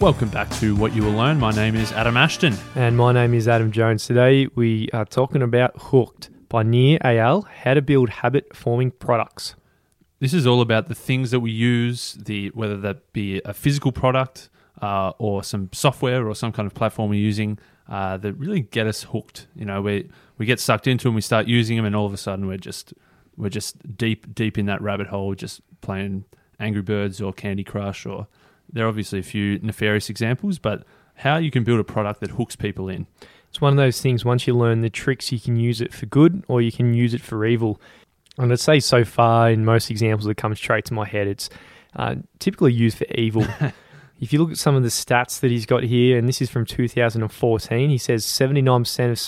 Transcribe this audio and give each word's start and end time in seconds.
Welcome 0.00 0.30
back 0.30 0.48
to 0.60 0.74
What 0.76 0.94
You 0.94 1.02
Will 1.02 1.12
Learn. 1.12 1.38
My 1.38 1.50
name 1.50 1.76
is 1.76 1.92
Adam 1.92 2.16
Ashton. 2.16 2.56
And 2.74 2.96
my 2.96 3.12
name 3.12 3.34
is 3.34 3.46
Adam 3.46 3.70
Jones. 3.70 4.06
Today 4.06 4.48
we 4.54 4.88
are 4.94 5.04
talking 5.04 5.42
about 5.42 5.74
Hooked 5.76 6.30
by 6.48 6.62
Nir 6.62 6.98
Eyal, 7.00 7.46
how 7.46 7.74
to 7.74 7.82
build 7.82 8.08
habit 8.08 8.56
forming 8.56 8.92
products. 8.92 9.56
This 10.18 10.32
is 10.32 10.46
all 10.46 10.62
about 10.62 10.88
the 10.88 10.94
things 10.94 11.32
that 11.32 11.40
we 11.40 11.50
use, 11.50 12.14
the 12.14 12.48
whether 12.54 12.78
that 12.78 13.12
be 13.12 13.42
a 13.44 13.52
physical 13.52 13.92
product 13.92 14.48
uh, 14.80 15.12
or 15.18 15.44
some 15.44 15.68
software 15.74 16.26
or 16.26 16.34
some 16.34 16.50
kind 16.50 16.66
of 16.66 16.72
platform 16.72 17.10
we're 17.10 17.20
using 17.20 17.58
uh, 17.86 18.16
that 18.16 18.32
really 18.38 18.60
get 18.60 18.86
us 18.86 19.02
hooked. 19.02 19.48
You 19.54 19.66
know, 19.66 19.82
we 19.82 20.08
we 20.38 20.46
get 20.46 20.60
sucked 20.60 20.86
into 20.86 21.08
them, 21.08 21.14
we 21.14 21.20
start 21.20 21.46
using 21.46 21.76
them, 21.76 21.84
and 21.84 21.94
all 21.94 22.06
of 22.06 22.14
a 22.14 22.16
sudden 22.16 22.46
we're 22.46 22.56
just 22.56 22.94
we're 23.36 23.50
just 23.50 23.98
deep 23.98 24.34
deep 24.34 24.56
in 24.56 24.64
that 24.64 24.80
rabbit 24.80 25.08
hole, 25.08 25.34
just 25.34 25.60
playing 25.82 26.24
Angry 26.58 26.80
Birds 26.80 27.20
or 27.20 27.34
Candy 27.34 27.64
Crush 27.64 28.06
or 28.06 28.28
there 28.72 28.84
are 28.84 28.88
obviously 28.88 29.18
a 29.18 29.24
few 29.24 29.58
nefarious 29.60 30.10
examples, 30.10 30.58
but 30.58 30.84
how 31.16 31.36
you 31.36 31.50
can 31.50 31.64
build 31.64 31.80
a 31.80 31.84
product 31.84 32.20
that 32.20 32.30
hooks 32.32 32.56
people 32.56 32.88
in. 32.88 33.06
It's 33.48 33.60
one 33.60 33.72
of 33.72 33.76
those 33.76 34.00
things, 34.00 34.24
once 34.24 34.46
you 34.46 34.54
learn 34.54 34.80
the 34.80 34.90
tricks, 34.90 35.32
you 35.32 35.40
can 35.40 35.56
use 35.56 35.80
it 35.80 35.92
for 35.92 36.06
good 36.06 36.44
or 36.46 36.62
you 36.62 36.70
can 36.70 36.94
use 36.94 37.14
it 37.14 37.20
for 37.20 37.44
evil. 37.44 37.80
And 38.38 38.52
I'd 38.52 38.60
say 38.60 38.78
so 38.80 39.04
far, 39.04 39.50
in 39.50 39.64
most 39.64 39.90
examples 39.90 40.26
that 40.26 40.36
come 40.36 40.54
straight 40.54 40.84
to 40.86 40.94
my 40.94 41.04
head, 41.04 41.26
it's 41.26 41.50
uh, 41.96 42.16
typically 42.38 42.72
used 42.72 42.96
for 42.96 43.06
evil. 43.14 43.44
if 44.20 44.32
you 44.32 44.38
look 44.38 44.52
at 44.52 44.56
some 44.56 44.76
of 44.76 44.84
the 44.84 44.88
stats 44.88 45.40
that 45.40 45.50
he's 45.50 45.66
got 45.66 45.82
here, 45.82 46.16
and 46.16 46.28
this 46.28 46.40
is 46.40 46.48
from 46.48 46.64
2014, 46.64 47.90
he 47.90 47.98
says 47.98 48.24
79% 48.24 49.10
of 49.10 49.18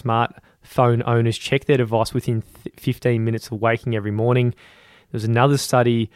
smartphone 0.71 1.03
owners 1.05 1.37
check 1.37 1.65
their 1.65 1.79
device 1.79 2.15
within 2.15 2.43
15 2.77 3.25
minutes 3.25 3.49
of 3.49 3.61
waking 3.61 3.97
every 3.97 4.13
morning. 4.13 4.55
There's 5.11 5.25
another 5.25 5.59
study 5.59 6.11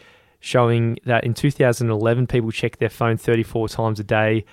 showing 0.47 0.97
that 1.05 1.25
in 1.25 1.35
2011 1.35 2.29
people 2.29 2.53
checked 2.53 2.79
their 2.79 2.89
phone 2.89 3.17
34 3.17 3.69
times 3.69 3.99
a 3.99 4.05
day, 4.05 4.45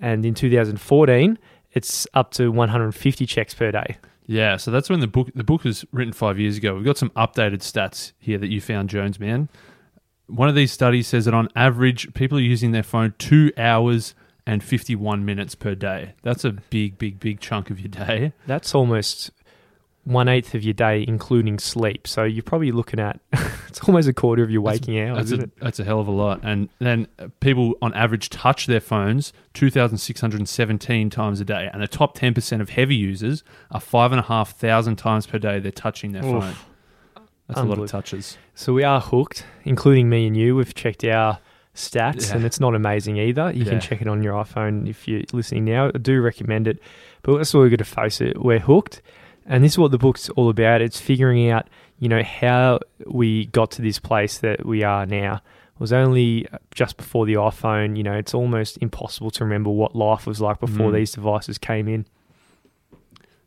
and 0.00 0.24
in 0.24 0.32
2014 0.32 1.38
it's 1.72 2.06
up 2.14 2.30
to 2.32 2.50
150 2.50 3.26
checks 3.26 3.54
per 3.54 3.70
day. 3.70 3.98
Yeah, 4.26 4.56
so 4.56 4.70
that's 4.70 4.88
when 4.88 5.00
the 5.00 5.06
book 5.06 5.28
the 5.34 5.44
book 5.44 5.64
was 5.64 5.84
written 5.92 6.12
five 6.14 6.38
years 6.38 6.56
ago. 6.56 6.74
We've 6.74 6.84
got 6.84 6.96
some 6.96 7.10
updated 7.10 7.58
stats 7.58 8.12
here 8.18 8.38
that 8.38 8.48
you 8.48 8.60
found, 8.60 8.88
Jones 8.88 9.20
man. 9.20 9.48
One 10.26 10.48
of 10.48 10.54
these 10.54 10.72
studies 10.72 11.06
says 11.06 11.26
that 11.26 11.34
on 11.34 11.48
average, 11.54 12.14
people 12.14 12.38
are 12.38 12.42
using 12.42 12.72
their 12.72 12.82
phone 12.82 13.12
two 13.18 13.52
hours 13.58 14.14
and 14.46 14.64
51 14.64 15.24
minutes 15.24 15.54
per 15.54 15.74
day. 15.74 16.14
That's 16.22 16.44
a 16.44 16.52
big, 16.52 16.96
big, 16.96 17.20
big 17.20 17.40
chunk 17.40 17.70
of 17.70 17.78
your 17.78 17.90
day. 17.90 18.32
That's 18.46 18.74
almost 18.74 19.30
one 20.04 20.26
eighth 20.28 20.54
of 20.54 20.64
your 20.64 20.74
day, 20.74 21.04
including 21.06 21.58
sleep. 21.58 22.08
So 22.08 22.24
you're 22.24 22.42
probably 22.42 22.72
looking 22.72 22.98
at 22.98 23.20
it's 23.68 23.80
almost 23.88 24.08
a 24.08 24.12
quarter 24.12 24.42
of 24.42 24.50
your 24.50 24.60
waking 24.60 24.94
that's, 24.94 25.08
hours. 25.10 25.16
That's 25.16 25.26
isn't 25.26 25.40
a, 25.40 25.44
it? 25.44 25.60
that's 25.60 25.80
a 25.80 25.84
hell 25.84 26.00
of 26.00 26.08
a 26.08 26.12
lot. 26.12 26.40
And 26.42 26.68
then 26.80 27.06
uh, 27.18 27.28
people 27.40 27.74
on 27.80 27.94
average 27.94 28.28
touch 28.30 28.66
their 28.66 28.80
phones 28.80 29.32
2,617 29.54 31.10
times 31.10 31.40
a 31.40 31.44
day. 31.44 31.70
And 31.72 31.82
the 31.82 31.88
top 31.88 32.16
10% 32.18 32.60
of 32.60 32.70
heavy 32.70 32.96
users 32.96 33.44
are 33.70 33.80
5,500 33.80 34.98
times 34.98 35.26
per 35.26 35.38
day 35.38 35.60
they're 35.60 35.70
touching 35.70 36.12
their 36.12 36.24
Oof. 36.24 36.42
phone. 36.42 36.54
That's 37.48 37.60
a 37.60 37.64
lot 37.64 37.78
of 37.78 37.90
touches. 37.90 38.38
So 38.54 38.72
we 38.72 38.82
are 38.84 39.00
hooked, 39.00 39.44
including 39.64 40.08
me 40.08 40.26
and 40.26 40.36
you. 40.36 40.56
We've 40.56 40.74
checked 40.74 41.04
our 41.04 41.38
stats, 41.74 42.28
Yeah. 42.28 42.36
and 42.36 42.44
it's 42.44 42.60
not 42.60 42.74
amazing 42.74 43.16
either. 43.18 43.50
You 43.52 43.64
Yeah. 43.64 43.70
can 43.72 43.80
check 43.80 44.00
it 44.00 44.08
on 44.08 44.22
your 44.22 44.34
iPhone 44.34 44.88
if 44.88 45.06
you're 45.06 45.22
listening 45.32 45.64
now. 45.66 45.90
I 45.94 45.98
do 45.98 46.20
recommend 46.20 46.66
it, 46.68 46.80
but 47.22 47.36
that's 47.36 47.52
what 47.54 47.60
we've 47.62 47.70
got 47.70 47.78
to 47.78 47.84
face 47.84 48.20
it. 48.20 48.42
We're 48.42 48.58
hooked, 48.58 49.02
and 49.46 49.62
this 49.64 49.72
is 49.72 49.78
what 49.78 49.90
the 49.90 49.98
book's 49.98 50.28
all 50.30 50.48
about. 50.48 50.80
It's 50.80 51.00
figuring 51.00 51.50
out, 51.50 51.68
you 51.98 52.08
know, 52.08 52.22
how 52.22 52.80
we 53.06 53.46
got 53.46 53.70
to 53.72 53.82
this 53.82 53.98
place 53.98 54.38
that 54.38 54.64
we 54.64 54.82
are 54.82 55.06
now. 55.06 55.36
It 55.74 55.80
was 55.80 55.92
only 55.92 56.46
just 56.74 56.96
before 56.96 57.26
the 57.26 57.34
iPhone. 57.34 57.96
You 57.96 58.02
know, 58.02 58.12
it's 58.14 58.34
almost 58.34 58.78
impossible 58.80 59.30
to 59.32 59.44
remember 59.44 59.70
what 59.70 59.96
life 59.96 60.26
was 60.26 60.40
like 60.40 60.60
before 60.60 60.90
Mm. 60.90 60.94
these 60.94 61.12
devices 61.12 61.58
came 61.58 61.88
in. 61.88 62.06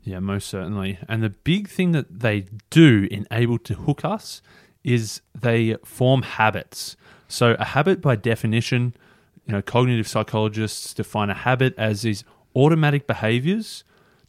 Yeah, 0.03 0.19
most 0.19 0.47
certainly. 0.47 0.99
And 1.07 1.23
the 1.23 1.29
big 1.29 1.67
thing 1.67 1.91
that 1.93 2.19
they 2.19 2.45
do 2.69 3.07
in 3.09 3.25
able 3.31 3.57
to 3.59 3.73
hook 3.73 4.05
us 4.05 4.41
is 4.83 5.21
they 5.33 5.75
form 5.83 6.21
habits. 6.21 6.95
So 7.27 7.55
a 7.57 7.65
habit 7.65 8.01
by 8.01 8.15
definition, 8.15 8.93
you 9.47 9.53
know, 9.53 9.61
cognitive 9.63 10.07
psychologists 10.07 10.93
define 10.93 11.31
a 11.31 11.33
habit 11.33 11.73
as 11.77 12.03
these 12.03 12.23
automatic 12.55 13.07
behaviors 13.07 13.83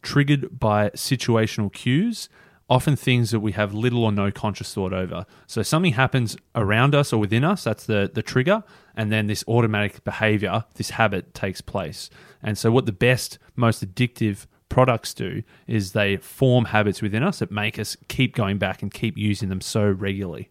triggered 0.07 0.57
by 0.57 0.89
situational 0.91 1.71
cues, 1.71 2.29
often 2.69 2.95
things 2.95 3.31
that 3.31 3.41
we 3.41 3.51
have 3.51 3.73
little 3.73 4.05
or 4.05 4.11
no 4.13 4.31
conscious 4.31 4.73
thought 4.73 4.93
over. 4.93 5.25
So 5.47 5.61
something 5.63 5.93
happens 5.93 6.37
around 6.55 6.95
us 6.95 7.11
or 7.11 7.19
within 7.19 7.43
us, 7.43 7.65
that's 7.65 7.85
the, 7.85 8.09
the 8.13 8.21
trigger, 8.21 8.63
and 8.95 9.11
then 9.11 9.27
this 9.27 9.43
automatic 9.49 10.05
behavior, 10.05 10.63
this 10.75 10.91
habit 10.91 11.33
takes 11.33 11.59
place. 11.59 12.09
And 12.41 12.57
so 12.57 12.71
what 12.71 12.85
the 12.85 12.93
best, 12.93 13.37
most 13.57 13.85
addictive 13.85 14.45
products 14.69 15.13
do 15.13 15.43
is 15.67 15.91
they 15.91 16.15
form 16.15 16.65
habits 16.65 17.01
within 17.01 17.21
us 17.21 17.39
that 17.39 17.51
make 17.51 17.77
us 17.77 17.97
keep 18.07 18.33
going 18.33 18.57
back 18.57 18.81
and 18.81 18.93
keep 18.93 19.17
using 19.17 19.49
them 19.49 19.59
so 19.59 19.89
regularly. 19.89 20.49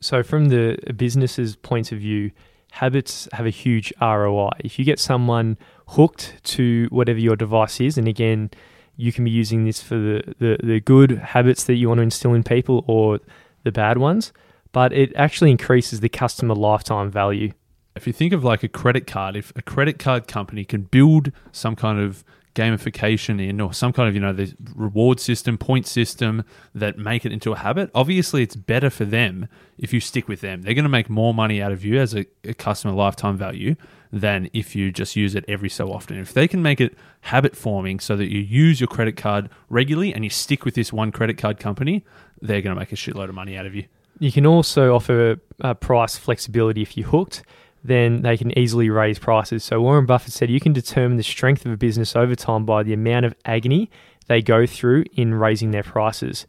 So, 0.00 0.22
from 0.22 0.46
the 0.46 0.78
business's 0.96 1.56
point 1.56 1.92
of 1.92 1.98
view, 1.98 2.30
habits 2.72 3.28
have 3.32 3.46
a 3.46 3.50
huge 3.50 3.92
ROI. 4.00 4.50
If 4.60 4.78
you 4.78 4.84
get 4.84 4.98
someone 4.98 5.58
hooked 5.88 6.42
to 6.44 6.86
whatever 6.90 7.18
your 7.18 7.36
device 7.36 7.80
is, 7.80 7.98
and 7.98 8.08
again, 8.08 8.50
you 9.00 9.12
can 9.12 9.24
be 9.24 9.30
using 9.30 9.64
this 9.64 9.82
for 9.82 9.96
the, 9.96 10.34
the, 10.38 10.58
the 10.62 10.80
good 10.80 11.12
habits 11.12 11.64
that 11.64 11.74
you 11.74 11.88
want 11.88 11.98
to 11.98 12.02
instill 12.02 12.34
in 12.34 12.44
people 12.44 12.84
or 12.86 13.18
the 13.64 13.72
bad 13.72 13.98
ones, 13.98 14.32
but 14.72 14.92
it 14.92 15.12
actually 15.16 15.50
increases 15.50 16.00
the 16.00 16.08
customer 16.08 16.54
lifetime 16.54 17.10
value. 17.10 17.52
If 17.96 18.06
you 18.06 18.12
think 18.12 18.32
of 18.32 18.44
like 18.44 18.62
a 18.62 18.68
credit 18.68 19.06
card, 19.06 19.36
if 19.36 19.52
a 19.56 19.62
credit 19.62 19.98
card 19.98 20.28
company 20.28 20.64
can 20.64 20.82
build 20.82 21.32
some 21.52 21.74
kind 21.74 21.98
of 21.98 22.24
gamification 22.54 23.40
in 23.40 23.60
or 23.60 23.72
some 23.72 23.92
kind 23.92 24.08
of 24.08 24.14
you 24.14 24.20
know 24.20 24.32
the 24.32 24.52
reward 24.74 25.20
system 25.20 25.56
point 25.56 25.86
system 25.86 26.44
that 26.74 26.98
make 26.98 27.24
it 27.24 27.30
into 27.30 27.52
a 27.52 27.56
habit 27.56 27.88
obviously 27.94 28.42
it's 28.42 28.56
better 28.56 28.90
for 28.90 29.04
them 29.04 29.46
if 29.78 29.92
you 29.92 30.00
stick 30.00 30.26
with 30.26 30.40
them 30.40 30.62
they're 30.62 30.74
going 30.74 30.82
to 30.82 30.88
make 30.88 31.08
more 31.08 31.32
money 31.32 31.62
out 31.62 31.70
of 31.70 31.84
you 31.84 32.00
as 32.00 32.12
a, 32.12 32.26
a 32.42 32.52
customer 32.52 32.92
lifetime 32.92 33.36
value 33.36 33.76
than 34.12 34.50
if 34.52 34.74
you 34.74 34.90
just 34.90 35.14
use 35.14 35.34
it 35.34 35.44
every 35.46 35.68
so 35.68 35.92
often 35.92 36.18
if 36.18 36.32
they 36.32 36.48
can 36.48 36.62
make 36.62 36.80
it 36.80 36.96
habit 37.22 37.56
forming 37.56 38.00
so 38.00 38.16
that 38.16 38.30
you 38.30 38.40
use 38.40 38.80
your 38.80 38.88
credit 38.88 39.16
card 39.16 39.48
regularly 39.68 40.12
and 40.12 40.24
you 40.24 40.30
stick 40.30 40.64
with 40.64 40.74
this 40.74 40.92
one 40.92 41.12
credit 41.12 41.38
card 41.38 41.58
company 41.58 42.04
they're 42.42 42.60
going 42.60 42.74
to 42.74 42.80
make 42.80 42.92
a 42.92 42.96
shitload 42.96 43.28
of 43.28 43.34
money 43.34 43.56
out 43.56 43.66
of 43.66 43.74
you 43.74 43.84
You 44.20 44.30
can 44.30 44.44
also 44.44 44.94
offer 44.94 45.40
uh, 45.62 45.74
price 45.74 46.16
flexibility 46.16 46.82
if 46.82 46.94
you're 46.96 47.08
hooked. 47.08 47.42
Then 47.82 48.20
they 48.20 48.36
can 48.36 48.56
easily 48.58 48.90
raise 48.90 49.18
prices. 49.18 49.64
So 49.64 49.80
Warren 49.80 50.04
Buffett 50.04 50.34
said 50.34 50.50
you 50.50 50.60
can 50.60 50.74
determine 50.74 51.16
the 51.16 51.22
strength 51.22 51.64
of 51.64 51.72
a 51.72 51.76
business 51.78 52.14
over 52.14 52.34
time 52.34 52.66
by 52.66 52.82
the 52.82 52.92
amount 52.92 53.24
of 53.24 53.34
agony 53.46 53.90
they 54.26 54.42
go 54.42 54.66
through 54.66 55.04
in 55.14 55.34
raising 55.34 55.70
their 55.70 55.82
prices. 55.82 56.46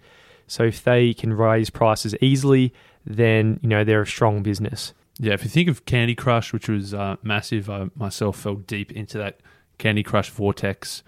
So 0.48 0.64
if 0.64 0.84
they 0.84 1.14
can 1.14 1.32
raise 1.32 1.70
prices 1.70 2.14
easily, 2.20 2.74
then 3.06 3.58
you 3.64 3.70
know 3.70 3.86
they're 3.86 4.02
a 4.02 4.08
strong 4.08 4.44
business. 4.44 4.94
Yeah, 5.22 5.34
if 5.34 5.44
you 5.44 5.52
think 5.52 5.70
of 5.70 5.86
Candy 5.86 6.16
Crush, 6.16 6.52
which 6.52 6.68
was 6.68 6.96
uh, 6.96 7.16
massive, 7.22 7.70
I 7.70 7.90
myself 7.96 8.40
fell 8.40 8.56
deep 8.56 8.92
into 8.92 9.20
that 9.20 9.40
Candy 9.78 10.02
Crush 10.02 10.32
vortex. 10.32 11.04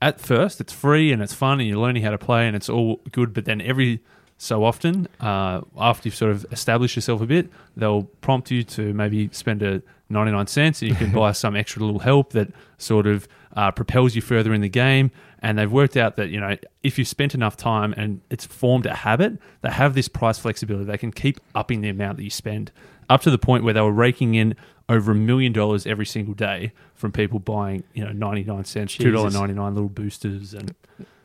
At 0.00 0.18
first, 0.18 0.62
it's 0.62 0.72
free 0.72 1.12
and 1.12 1.20
it's 1.20 1.34
fun, 1.34 1.60
and 1.60 1.68
you're 1.68 1.78
learning 1.78 2.02
how 2.02 2.10
to 2.10 2.16
play, 2.16 2.46
and 2.46 2.56
it's 2.56 2.70
all 2.70 3.02
good. 3.12 3.34
But 3.34 3.44
then 3.44 3.60
every 3.60 4.00
so 4.38 4.64
often, 4.64 5.08
uh, 5.20 5.60
after 5.76 6.08
you've 6.08 6.14
sort 6.14 6.32
of 6.32 6.46
established 6.50 6.96
yourself 6.96 7.20
a 7.20 7.26
bit, 7.26 7.50
they'll 7.76 8.04
prompt 8.22 8.50
you 8.50 8.62
to 8.62 8.94
maybe 8.94 9.28
spend 9.32 9.62
a 9.62 9.82
99 10.08 10.46
cents, 10.46 10.80
and 10.80 10.88
you 10.88 10.96
can 10.96 11.12
buy 11.14 11.32
some 11.32 11.54
extra 11.54 11.84
little 11.84 12.00
help 12.00 12.32
that 12.32 12.48
sort 12.78 13.06
of 13.06 13.28
uh, 13.56 13.70
propels 13.70 14.14
you 14.14 14.22
further 14.22 14.54
in 14.54 14.62
the 14.62 14.70
game. 14.70 15.10
And 15.40 15.58
they've 15.58 15.70
worked 15.70 15.98
out 15.98 16.16
that 16.16 16.30
you 16.30 16.40
know 16.40 16.56
if 16.82 16.98
you've 16.98 17.08
spent 17.08 17.34
enough 17.34 17.58
time 17.58 17.92
and 17.98 18.22
it's 18.30 18.46
formed 18.46 18.86
a 18.86 18.94
habit, 18.94 19.38
they 19.60 19.70
have 19.70 19.92
this 19.92 20.08
price 20.08 20.38
flexibility. 20.38 20.86
They 20.86 20.96
can 20.96 21.12
keep 21.12 21.40
upping 21.54 21.82
the 21.82 21.90
amount 21.90 22.16
that 22.16 22.24
you 22.24 22.30
spend 22.30 22.72
up 23.10 23.20
to 23.22 23.30
the 23.30 23.36
point 23.38 23.64
where 23.64 23.74
they 23.74 23.80
were 23.82 23.92
raking 23.92 24.34
in 24.34 24.54
over 24.88 25.12
a 25.12 25.14
million 25.14 25.52
dollars 25.52 25.86
every 25.86 26.06
single 26.06 26.34
day 26.34 26.72
from 26.94 27.12
people 27.12 27.38
buying 27.38 27.84
you 27.92 28.04
know 28.04 28.12
99 28.12 28.64
cents, 28.64 28.96
two 28.96 29.10
dollar 29.10 29.30
ninety 29.30 29.52
nine 29.54 29.74
little 29.74 29.88
boosters, 29.90 30.54
and 30.54 30.74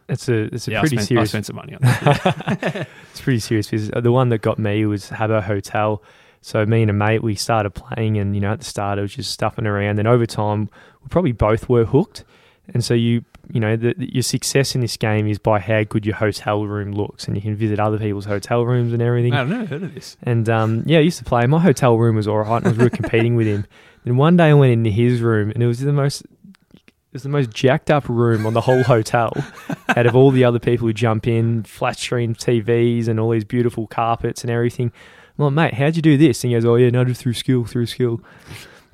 It's 0.10 0.28
a 0.28 0.54
it's 0.54 0.68
a 0.68 0.72
yeah, 0.72 0.80
I 0.80 0.82
pretty 0.82 0.98
spent, 0.98 1.06
I 1.06 1.08
serious 1.08 1.30
spent 1.30 1.46
some 1.46 1.56
money 1.56 1.74
on 1.76 1.80
that. 1.82 2.88
it's 3.12 3.22
pretty 3.22 3.40
serious 3.40 3.68
because 3.70 3.90
the 3.90 4.12
one 4.12 4.30
that 4.30 4.40
got 4.42 4.60
me 4.60 4.86
was 4.86 5.10
Habbo 5.10 5.42
Hotel. 5.42 6.04
So 6.42 6.64
me 6.64 6.84
and 6.84 6.92
a 6.92 6.94
mate, 6.94 7.24
we 7.24 7.34
started 7.34 7.72
playing, 7.72 8.18
and 8.20 8.36
you 8.36 8.42
know, 8.42 8.52
at 8.52 8.60
the 8.60 8.66
start 8.66 9.00
it 9.00 9.02
was 9.02 9.16
just 9.16 9.32
stuffing 9.32 9.66
around. 9.66 9.96
Then 9.96 10.06
over 10.06 10.28
time, 10.28 10.70
we 11.02 11.08
probably 11.10 11.32
both 11.32 11.68
were 11.70 11.86
hooked. 11.86 12.24
And 12.72 12.84
so 12.84 12.94
you, 12.94 13.24
you 13.52 13.60
know, 13.60 13.76
the, 13.76 13.94
your 13.98 14.24
success 14.24 14.76
in 14.76 14.82
this 14.82 14.98
game 14.98 15.28
is 15.28 15.40
by 15.40 15.60
how 15.60 15.84
good 15.84 16.06
your 16.06 16.16
hotel 16.16 16.66
room 16.66 16.92
looks, 16.92 17.28
and 17.28 17.36
you 17.36 17.42
can 17.42 17.56
visit 17.56 17.80
other 17.80 17.98
people's 17.98 18.26
hotel 18.26 18.66
rooms 18.66 18.94
and 18.94 19.02
everything. 19.02 19.34
I've 19.34 19.48
never 19.48 19.66
heard 19.66 19.84
of 19.84 19.94
this. 19.94 20.18
And 20.24 20.50
um, 20.50 20.84
yeah, 20.86 20.98
I 20.98 21.02
used 21.02 21.20
to 21.20 21.26
play. 21.26 21.46
My 21.48 21.60
hotel 21.60 21.98
room 21.98 22.16
was 22.16 22.28
all 22.28 22.40
right, 22.40 22.58
and 22.58 22.66
I 22.66 22.70
was 22.70 22.78
really 22.78 22.90
competing 22.90 23.36
with 23.36 23.48
him. 23.48 23.66
Then 24.06 24.18
one 24.18 24.38
day 24.38 24.50
I 24.50 24.54
went 24.54 24.72
into 24.72 24.92
his 24.92 25.20
room, 25.20 25.50
and 25.50 25.64
it 25.64 25.66
was 25.66 25.80
the 25.80 25.92
most, 25.92 26.22
it 26.22 26.92
was 27.12 27.24
the 27.24 27.30
most 27.30 27.50
jacked 27.50 27.90
up 27.90 28.08
room 28.08 28.46
on 28.46 28.54
the 28.54 28.62
whole 28.62 28.84
hotel. 28.94 29.34
out 29.90 30.06
of 30.06 30.16
all 30.16 30.30
the 30.30 30.44
other 30.44 30.60
people 30.60 30.86
who 30.86 30.94
jump 30.94 31.28
in, 31.28 31.64
flat 31.64 31.98
screen 31.98 32.36
TVs, 32.36 33.08
and 33.08 33.20
all 33.20 33.32
these 33.32 33.44
beautiful 33.44 33.88
carpets 33.88 34.44
and 34.44 34.52
everything. 34.52 34.92
I'm 35.40 35.56
like, 35.56 35.72
mate, 35.72 35.74
how'd 35.74 35.96
you 35.96 36.04
do 36.04 36.18
this? 36.18 36.44
And 36.44 36.52
he 36.52 36.56
goes, 36.56 36.66
oh 36.66 36.76
yeah, 36.76 36.92
no, 36.92 37.04
just 37.04 37.20
through 37.22 37.34
skill, 37.34 37.66
through 37.66 37.88
skill. 37.88 38.22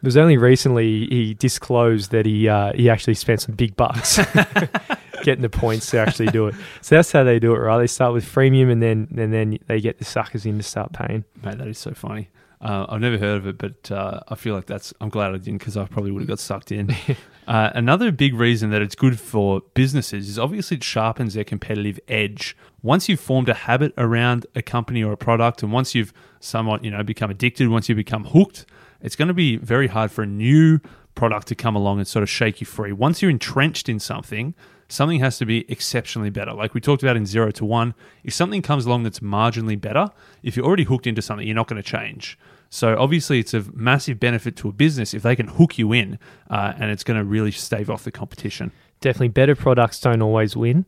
It 0.02 0.06
was 0.06 0.18
only 0.18 0.38
recently 0.38 1.06
he 1.06 1.36
disclosed 1.36 2.10
that 2.10 2.26
he 2.26 2.50
uh, 2.50 2.74
he 2.74 2.90
actually 2.90 3.14
spent 3.14 3.42
some 3.42 3.54
big 3.54 3.76
bucks 3.76 4.18
getting 5.24 5.44
the 5.44 5.50
points 5.50 5.92
to 5.92 6.00
actually 6.00 6.28
do 6.28 6.48
it. 6.48 6.56
So 6.82 6.96
that's 6.96 7.12
how 7.12 7.24
they 7.24 7.38
do 7.38 7.54
it, 7.54 7.60
right? 7.60 7.78
They 7.78 7.86
start 7.86 8.12
with 8.14 8.26
freemium 8.26 8.72
and 8.72 8.82
then 8.82 9.08
and 9.16 9.32
then 9.32 9.60
they 9.68 9.80
get 9.80 10.00
the 10.00 10.06
suckers 10.06 10.46
in 10.46 10.58
to 10.58 10.64
start 10.64 10.92
paying. 10.92 11.24
Mate, 11.44 11.60
that 11.60 11.68
is 11.68 11.78
so 11.78 11.92
funny. 11.92 12.30
Uh, 12.62 12.86
I've 12.90 13.02
never 13.02 13.18
heard 13.18 13.38
of 13.38 13.48
it, 13.48 13.58
but 13.58 13.92
uh, 13.92 14.20
I 14.28 14.36
feel 14.36 14.54
like 14.54 14.68
that's. 14.68 14.94
I'm 15.02 15.10
glad 15.10 15.34
I 15.34 15.38
didn't 15.38 15.60
because 15.60 15.78
I 15.78 15.86
probably 15.86 16.12
would 16.12 16.22
have 16.22 16.30
got 16.30 16.40
sucked 16.40 16.72
in. 16.72 16.96
uh, 17.48 17.72
another 17.74 18.12
big 18.12 18.36
reason 18.36 18.70
that 18.70 18.84
it's 18.84 18.94
good 18.94 19.20
for 19.20 19.62
businesses 19.74 20.30
is 20.30 20.38
obviously 20.38 20.78
it 20.78 20.84
sharpens 20.84 21.34
their 21.34 21.44
competitive 21.44 22.00
edge. 22.08 22.56
Once 22.84 23.10
you've 23.10 23.20
formed 23.20 23.50
a 23.50 23.54
habit 23.54 23.94
around 23.98 24.46
a 24.56 24.62
company 24.62 25.04
or 25.04 25.12
a 25.12 25.18
product, 25.18 25.64
and 25.64 25.72
once 25.72 25.96
you've 25.96 26.14
somewhat, 26.40 26.84
you 26.84 26.92
know, 26.92 27.02
become 27.02 27.32
addicted, 27.32 27.68
once 27.68 27.90
you 27.90 27.96
become 27.96 28.26
hooked, 28.26 28.66
it's 29.02 29.16
going 29.16 29.28
to 29.28 29.34
be 29.34 29.58
very 29.58 29.88
hard 29.88 30.12
for 30.12 30.24
a 30.24 30.28
new 30.28 30.80
product 31.16 31.48
to 31.48 31.56
come 31.56 31.76
along 31.76 32.00
and 32.00 32.08
sort 32.08 32.24
of 32.24 32.30
shake 32.30 32.62
you 32.62 32.66
free. 32.66 32.92
Once 32.92 33.22
you're 33.22 33.32
entrenched 33.32 33.90
in 33.90 34.00
something, 34.00 34.54
something 34.88 35.20
has 35.20 35.38
to 35.38 35.46
be 35.46 35.70
exceptionally 35.72 36.30
better. 36.30 36.54
Like 36.54 36.74
we 36.74 36.82
talked 36.82 37.04
about 37.04 37.18
in 37.18 37.26
zero 37.26 37.52
to 37.52 37.66
one, 37.66 37.94
if 38.24 38.34
something 38.34 38.62
comes 38.62 38.86
along 38.86 39.04
that's 39.04 39.20
marginally 39.20 39.80
better, 39.80 40.10
if 40.44 40.56
you're 40.56 40.66
already 40.66 40.84
hooked 40.84 41.08
into 41.08 41.22
something, 41.22 41.46
you're 41.46 41.56
not 41.56 41.68
going 41.68 41.82
to 41.82 41.88
change. 41.88 42.38
So 42.70 42.98
obviously, 42.98 43.40
it's 43.40 43.54
a 43.54 43.66
massive 43.74 44.18
benefit 44.20 44.56
to 44.58 44.70
a 44.70 44.72
business 44.72 45.14
if 45.14 45.24
they 45.24 45.36
can 45.36 45.48
hook 45.48 45.78
you 45.78 45.92
in, 45.92 46.18
uh, 46.50 46.74
and 46.78 46.90
it's 46.90 47.04
going 47.04 47.18
to 47.18 47.26
really 47.26 47.52
stave 47.52 47.90
off 47.90 48.06
the 48.06 48.12
competition. 48.12 48.72
Definitely, 49.02 49.28
better 49.30 49.56
products 49.56 50.00
don't 50.00 50.22
always 50.22 50.56
win. 50.56 50.86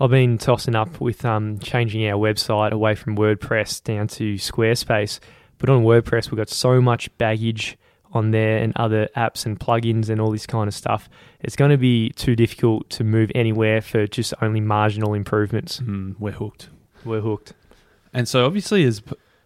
I've 0.00 0.10
been 0.10 0.38
tossing 0.38 0.74
up 0.74 1.00
with 1.00 1.24
um, 1.24 1.60
changing 1.60 2.04
our 2.08 2.18
website 2.18 2.72
away 2.72 2.96
from 2.96 3.16
WordPress 3.16 3.84
down 3.84 4.08
to 4.08 4.34
Squarespace. 4.36 5.20
But 5.60 5.70
on 5.70 5.84
WordPress, 5.84 6.30
we've 6.30 6.38
got 6.38 6.48
so 6.48 6.80
much 6.80 7.16
baggage 7.18 7.78
on 8.12 8.32
there 8.32 8.58
and 8.58 8.72
other 8.76 9.08
apps 9.16 9.46
and 9.46 9.60
plugins 9.60 10.08
and 10.08 10.20
all 10.20 10.32
this 10.32 10.46
kind 10.46 10.66
of 10.66 10.74
stuff. 10.74 11.08
It's 11.40 11.54
going 11.54 11.70
to 11.70 11.76
be 11.76 12.10
too 12.10 12.34
difficult 12.34 12.90
to 12.90 13.04
move 13.04 13.30
anywhere 13.34 13.80
for 13.80 14.06
just 14.06 14.34
only 14.42 14.60
marginal 14.60 15.14
improvements. 15.14 15.78
Mm, 15.80 16.16
we're 16.18 16.32
hooked. 16.32 16.70
We're 17.04 17.20
hooked. 17.20 17.52
And 18.12 18.26
so 18.26 18.44
obviously 18.46 18.84
as 18.84 19.02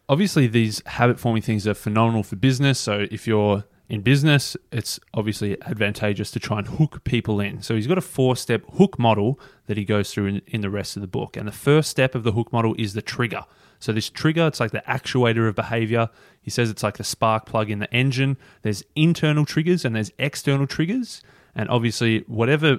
obviously 0.08 0.46
these 0.46 0.82
habit 0.86 1.20
forming 1.20 1.42
things 1.42 1.66
are 1.66 1.74
phenomenal 1.74 2.22
for 2.22 2.36
business. 2.36 2.78
So 2.78 3.06
if 3.10 3.26
you're 3.26 3.64
in 3.88 4.00
business, 4.00 4.56
it's 4.72 4.98
obviously 5.12 5.60
advantageous 5.62 6.30
to 6.30 6.40
try 6.40 6.58
and 6.58 6.66
hook 6.66 7.04
people 7.04 7.40
in. 7.40 7.60
So 7.60 7.74
he's 7.74 7.86
got 7.86 7.98
a 7.98 8.02
four 8.02 8.36
step 8.36 8.62
hook 8.74 8.98
model 8.98 9.38
that 9.66 9.76
he 9.76 9.84
goes 9.84 10.12
through 10.12 10.26
in, 10.26 10.42
in 10.46 10.60
the 10.62 10.70
rest 10.70 10.96
of 10.96 11.02
the 11.02 11.08
book. 11.08 11.36
And 11.36 11.46
the 11.46 11.52
first 11.52 11.90
step 11.90 12.14
of 12.14 12.22
the 12.22 12.32
hook 12.32 12.52
model 12.52 12.74
is 12.78 12.94
the 12.94 13.02
trigger. 13.02 13.44
So 13.78 13.92
this 13.92 14.10
trigger, 14.10 14.46
it's 14.46 14.60
like 14.60 14.70
the 14.70 14.82
actuator 14.88 15.48
of 15.48 15.54
behavior. 15.54 16.08
He 16.40 16.50
says 16.50 16.70
it's 16.70 16.82
like 16.82 16.96
the 16.96 17.04
spark 17.04 17.46
plug 17.46 17.70
in 17.70 17.78
the 17.78 17.92
engine. 17.92 18.36
There's 18.62 18.82
internal 18.94 19.44
triggers 19.44 19.84
and 19.84 19.94
there's 19.96 20.12
external 20.18 20.66
triggers. 20.66 21.22
And 21.54 21.68
obviously, 21.68 22.20
whatever 22.26 22.78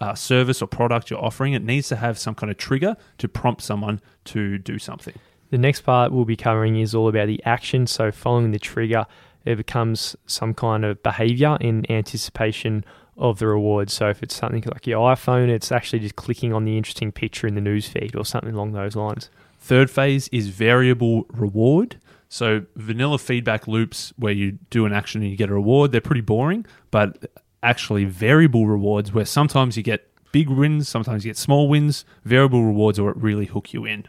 uh, 0.00 0.14
service 0.14 0.62
or 0.62 0.66
product 0.66 1.10
you're 1.10 1.22
offering, 1.24 1.52
it 1.52 1.62
needs 1.62 1.88
to 1.88 1.96
have 1.96 2.18
some 2.18 2.34
kind 2.34 2.50
of 2.50 2.56
trigger 2.56 2.96
to 3.18 3.28
prompt 3.28 3.62
someone 3.62 4.00
to 4.24 4.58
do 4.58 4.78
something. 4.78 5.14
The 5.50 5.58
next 5.58 5.82
part 5.82 6.12
we'll 6.12 6.24
be 6.24 6.36
covering 6.36 6.78
is 6.78 6.94
all 6.94 7.08
about 7.08 7.26
the 7.26 7.42
action. 7.44 7.86
So, 7.86 8.10
following 8.12 8.50
the 8.50 8.58
trigger, 8.58 9.06
it 9.44 9.56
becomes 9.56 10.14
some 10.26 10.54
kind 10.54 10.84
of 10.84 11.02
behavior 11.02 11.56
in 11.60 11.90
anticipation 11.90 12.84
of 13.16 13.38
the 13.38 13.46
reward. 13.46 13.90
So, 13.90 14.08
if 14.10 14.22
it's 14.22 14.34
something 14.34 14.62
like 14.70 14.86
your 14.86 15.14
iPhone, 15.14 15.48
it's 15.48 15.72
actually 15.72 16.00
just 16.00 16.16
clicking 16.16 16.52
on 16.52 16.64
the 16.64 16.76
interesting 16.76 17.12
picture 17.12 17.46
in 17.46 17.54
the 17.54 17.60
newsfeed 17.60 18.16
or 18.16 18.24
something 18.24 18.54
along 18.54 18.72
those 18.72 18.94
lines. 18.94 19.30
Third 19.68 19.90
phase 19.90 20.28
is 20.28 20.48
variable 20.48 21.26
reward. 21.28 22.00
So, 22.30 22.64
vanilla 22.76 23.18
feedback 23.18 23.68
loops 23.68 24.14
where 24.16 24.32
you 24.32 24.52
do 24.70 24.86
an 24.86 24.94
action 24.94 25.20
and 25.20 25.30
you 25.30 25.36
get 25.36 25.50
a 25.50 25.52
reward, 25.52 25.92
they're 25.92 26.00
pretty 26.00 26.22
boring, 26.22 26.64
but 26.90 27.30
actually, 27.62 28.06
variable 28.06 28.66
rewards 28.66 29.12
where 29.12 29.26
sometimes 29.26 29.76
you 29.76 29.82
get 29.82 30.08
big 30.32 30.48
wins, 30.48 30.88
sometimes 30.88 31.22
you 31.22 31.28
get 31.28 31.36
small 31.36 31.68
wins, 31.68 32.06
variable 32.24 32.64
rewards 32.64 32.98
are 32.98 33.04
what 33.04 33.22
really 33.22 33.44
hook 33.44 33.74
you 33.74 33.84
in. 33.84 34.06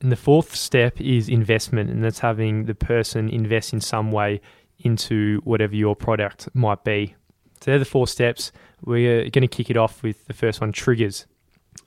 And 0.00 0.10
the 0.10 0.16
fourth 0.16 0.56
step 0.56 0.98
is 0.98 1.28
investment, 1.28 1.90
and 1.90 2.02
that's 2.02 2.20
having 2.20 2.64
the 2.64 2.74
person 2.74 3.28
invest 3.28 3.74
in 3.74 3.82
some 3.82 4.12
way 4.12 4.40
into 4.78 5.42
whatever 5.44 5.76
your 5.76 5.94
product 5.94 6.48
might 6.54 6.84
be. 6.84 7.16
So 7.60 7.72
they're 7.72 7.78
the 7.78 7.84
four 7.84 8.06
steps. 8.06 8.50
We're 8.82 9.28
going 9.28 9.42
to 9.42 9.46
kick 9.46 9.68
it 9.68 9.76
off 9.76 10.02
with 10.02 10.24
the 10.24 10.32
first 10.32 10.62
one 10.62 10.72
triggers. 10.72 11.26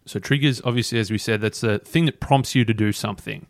So, 0.05 0.19
triggers, 0.19 0.61
obviously, 0.63 0.99
as 0.99 1.09
we 1.09 1.17
said, 1.17 1.41
that's 1.41 1.61
the 1.61 1.79
thing 1.79 2.05
that 2.05 2.19
prompts 2.19 2.53
you 2.53 2.63
to 2.65 2.73
do 2.73 2.91
something. 2.91 3.47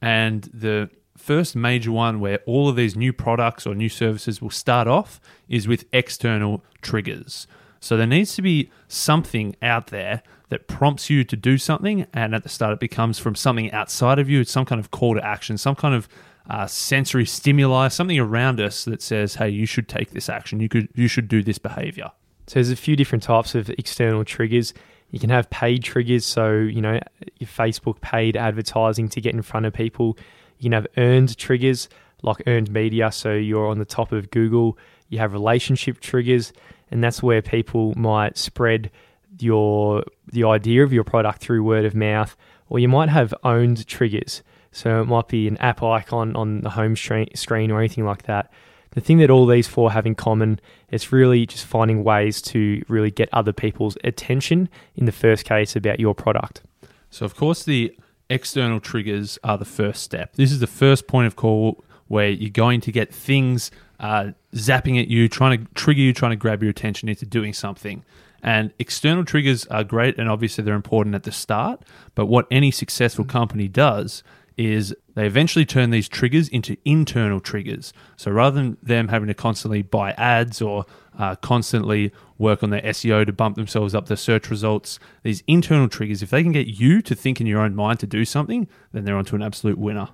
And 0.00 0.44
the 0.54 0.90
first 1.16 1.54
major 1.54 1.92
one 1.92 2.20
where 2.20 2.38
all 2.46 2.68
of 2.68 2.76
these 2.76 2.96
new 2.96 3.12
products 3.12 3.66
or 3.66 3.74
new 3.74 3.88
services 3.88 4.40
will 4.40 4.50
start 4.50 4.88
off 4.88 5.20
is 5.48 5.68
with 5.68 5.84
external 5.92 6.64
triggers. 6.80 7.46
So, 7.80 7.96
there 7.96 8.06
needs 8.06 8.34
to 8.36 8.42
be 8.42 8.70
something 8.88 9.54
out 9.60 9.88
there 9.88 10.22
that 10.48 10.66
prompts 10.66 11.10
you 11.10 11.24
to 11.24 11.36
do 11.36 11.58
something. 11.58 12.06
And 12.14 12.34
at 12.34 12.42
the 12.42 12.48
start, 12.48 12.72
it 12.72 12.80
becomes 12.80 13.18
from 13.18 13.34
something 13.34 13.70
outside 13.72 14.18
of 14.18 14.30
you. 14.30 14.40
It's 14.40 14.50
some 14.50 14.64
kind 14.64 14.78
of 14.78 14.90
call 14.90 15.14
to 15.14 15.24
action, 15.24 15.58
some 15.58 15.74
kind 15.74 15.94
of 15.94 16.08
uh, 16.48 16.66
sensory 16.66 17.26
stimuli, 17.26 17.88
something 17.88 18.18
around 18.18 18.60
us 18.60 18.86
that 18.86 19.02
says, 19.02 19.34
"Hey, 19.34 19.50
you 19.50 19.66
should 19.66 19.88
take 19.88 20.12
this 20.12 20.30
action. 20.30 20.60
You 20.60 20.70
could, 20.70 20.88
you 20.94 21.06
should 21.06 21.28
do 21.28 21.42
this 21.42 21.58
behavior." 21.58 22.10
So 22.46 22.54
there's 22.54 22.70
a 22.70 22.76
few 22.76 22.96
different 22.96 23.22
types 23.22 23.54
of 23.54 23.68
external 23.68 24.24
triggers. 24.24 24.72
You 25.10 25.18
can 25.18 25.30
have 25.30 25.48
paid 25.50 25.82
triggers, 25.82 26.26
so 26.26 26.52
you 26.52 26.80
know 26.80 27.00
your 27.38 27.48
Facebook 27.48 28.00
paid 28.00 28.36
advertising 28.36 29.08
to 29.10 29.20
get 29.20 29.34
in 29.34 29.42
front 29.42 29.66
of 29.66 29.72
people. 29.72 30.18
You 30.58 30.64
can 30.64 30.72
have 30.72 30.86
earned 30.96 31.36
triggers, 31.36 31.88
like 32.22 32.42
earned 32.46 32.70
media, 32.70 33.10
so 33.10 33.32
you're 33.32 33.68
on 33.68 33.78
the 33.78 33.84
top 33.84 34.12
of 34.12 34.30
Google. 34.30 34.76
You 35.08 35.18
have 35.18 35.32
relationship 35.32 36.00
triggers, 36.00 36.52
and 36.90 37.02
that's 37.02 37.22
where 37.22 37.40
people 37.40 37.94
might 37.96 38.36
spread 38.36 38.90
your 39.38 40.04
the 40.26 40.44
idea 40.44 40.82
of 40.84 40.92
your 40.92 41.04
product 41.04 41.40
through 41.40 41.62
word 41.62 41.84
of 41.84 41.94
mouth, 41.94 42.36
or 42.68 42.78
you 42.78 42.88
might 42.88 43.08
have 43.08 43.32
owned 43.44 43.86
triggers. 43.86 44.42
So 44.72 45.00
it 45.00 45.06
might 45.06 45.28
be 45.28 45.48
an 45.48 45.56
app 45.58 45.82
icon 45.82 46.36
on 46.36 46.60
the 46.60 46.70
home 46.70 46.94
screen 46.96 47.70
or 47.70 47.78
anything 47.78 48.04
like 48.04 48.24
that. 48.24 48.52
The 48.92 49.00
thing 49.00 49.18
that 49.18 49.30
all 49.30 49.46
these 49.46 49.66
four 49.66 49.92
have 49.92 50.06
in 50.06 50.14
common 50.14 50.60
is 50.90 51.12
really 51.12 51.46
just 51.46 51.64
finding 51.64 52.04
ways 52.04 52.40
to 52.42 52.82
really 52.88 53.10
get 53.10 53.28
other 53.32 53.52
people's 53.52 53.96
attention 54.04 54.68
in 54.96 55.04
the 55.04 55.12
first 55.12 55.44
case 55.44 55.76
about 55.76 56.00
your 56.00 56.14
product. 56.14 56.62
So, 57.10 57.24
of 57.24 57.36
course, 57.36 57.64
the 57.64 57.96
external 58.30 58.80
triggers 58.80 59.38
are 59.44 59.58
the 59.58 59.64
first 59.64 60.02
step. 60.02 60.34
This 60.34 60.52
is 60.52 60.60
the 60.60 60.66
first 60.66 61.06
point 61.06 61.26
of 61.26 61.36
call 61.36 61.84
where 62.08 62.28
you're 62.28 62.50
going 62.50 62.80
to 62.82 62.92
get 62.92 63.12
things 63.12 63.70
uh, 64.00 64.32
zapping 64.54 65.00
at 65.00 65.08
you, 65.08 65.28
trying 65.28 65.58
to 65.58 65.72
trigger 65.74 66.00
you, 66.00 66.12
trying 66.12 66.30
to 66.30 66.36
grab 66.36 66.62
your 66.62 66.70
attention 66.70 67.08
into 67.08 67.26
doing 67.26 67.52
something. 67.52 68.04
And 68.42 68.72
external 68.78 69.24
triggers 69.24 69.66
are 69.66 69.84
great 69.84 70.18
and 70.18 70.28
obviously 70.28 70.62
they're 70.64 70.74
important 70.74 71.14
at 71.14 71.24
the 71.24 71.32
start. 71.32 71.82
But 72.14 72.26
what 72.26 72.46
any 72.50 72.70
successful 72.70 73.24
company 73.24 73.68
does 73.68 74.22
is 74.58 74.94
they 75.14 75.24
eventually 75.24 75.64
turn 75.64 75.90
these 75.90 76.08
triggers 76.08 76.48
into 76.48 76.76
internal 76.84 77.38
triggers. 77.38 77.92
So 78.16 78.32
rather 78.32 78.56
than 78.56 78.76
them 78.82 79.08
having 79.08 79.28
to 79.28 79.34
constantly 79.34 79.82
buy 79.82 80.10
ads 80.12 80.60
or 80.60 80.84
uh, 81.16 81.36
constantly 81.36 82.12
work 82.38 82.64
on 82.64 82.70
their 82.70 82.82
SEO 82.82 83.24
to 83.24 83.32
bump 83.32 83.54
themselves 83.56 83.94
up 83.94 84.06
the 84.06 84.16
search 84.16 84.50
results, 84.50 84.98
these 85.22 85.44
internal 85.46 85.88
triggers, 85.88 86.22
if 86.22 86.30
they 86.30 86.42
can 86.42 86.50
get 86.50 86.66
you 86.66 87.00
to 87.02 87.14
think 87.14 87.40
in 87.40 87.46
your 87.46 87.60
own 87.60 87.76
mind 87.76 88.00
to 88.00 88.06
do 88.06 88.24
something, 88.24 88.68
then 88.92 89.04
they're 89.04 89.16
onto 89.16 89.36
an 89.36 89.42
absolute 89.42 89.78
winner. 89.78 90.08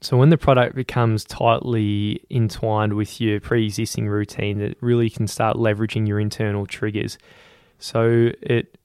So 0.00 0.16
when 0.16 0.28
the 0.28 0.36
product 0.36 0.74
becomes 0.74 1.24
tightly 1.24 2.20
entwined 2.30 2.94
with 2.94 3.20
your 3.20 3.40
pre-existing 3.40 4.08
routine, 4.08 4.58
that 4.58 4.76
really 4.82 5.08
can 5.08 5.28
start 5.28 5.56
leveraging 5.56 6.06
your 6.06 6.18
internal 6.18 6.66
triggers. 6.66 7.16
So 7.78 8.32
it 8.42 8.76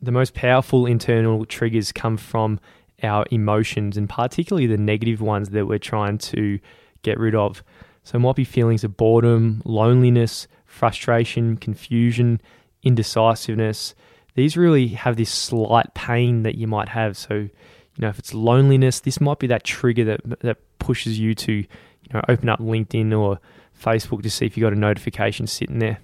the 0.00 0.12
most 0.12 0.34
powerful 0.34 0.84
internal 0.84 1.46
triggers 1.46 1.90
come 1.90 2.18
from 2.18 2.60
our 3.04 3.24
emotions 3.30 3.96
and 3.96 4.08
particularly 4.08 4.66
the 4.66 4.76
negative 4.76 5.20
ones 5.20 5.50
that 5.50 5.66
we're 5.66 5.78
trying 5.78 6.18
to 6.18 6.58
get 7.02 7.18
rid 7.18 7.34
of. 7.34 7.62
So 8.02 8.16
it 8.16 8.20
might 8.20 8.36
be 8.36 8.44
feelings 8.44 8.84
of 8.84 8.96
boredom, 8.96 9.62
loneliness, 9.64 10.46
frustration, 10.66 11.56
confusion, 11.56 12.40
indecisiveness. 12.82 13.94
These 14.34 14.56
really 14.56 14.88
have 14.88 15.16
this 15.16 15.30
slight 15.30 15.94
pain 15.94 16.42
that 16.42 16.56
you 16.56 16.66
might 16.66 16.88
have. 16.88 17.16
So, 17.16 17.34
you 17.34 17.50
know, 17.98 18.08
if 18.08 18.18
it's 18.18 18.34
loneliness, 18.34 19.00
this 19.00 19.20
might 19.20 19.38
be 19.38 19.46
that 19.46 19.64
trigger 19.64 20.04
that 20.04 20.40
that 20.40 20.58
pushes 20.78 21.18
you 21.18 21.34
to, 21.34 21.52
you 21.52 21.66
know, 22.12 22.20
open 22.28 22.48
up 22.48 22.60
LinkedIn 22.60 23.18
or 23.18 23.38
Facebook 23.80 24.22
to 24.22 24.30
see 24.30 24.46
if 24.46 24.56
you 24.56 24.62
got 24.62 24.72
a 24.72 24.76
notification 24.76 25.46
sitting 25.46 25.78
there. 25.78 25.98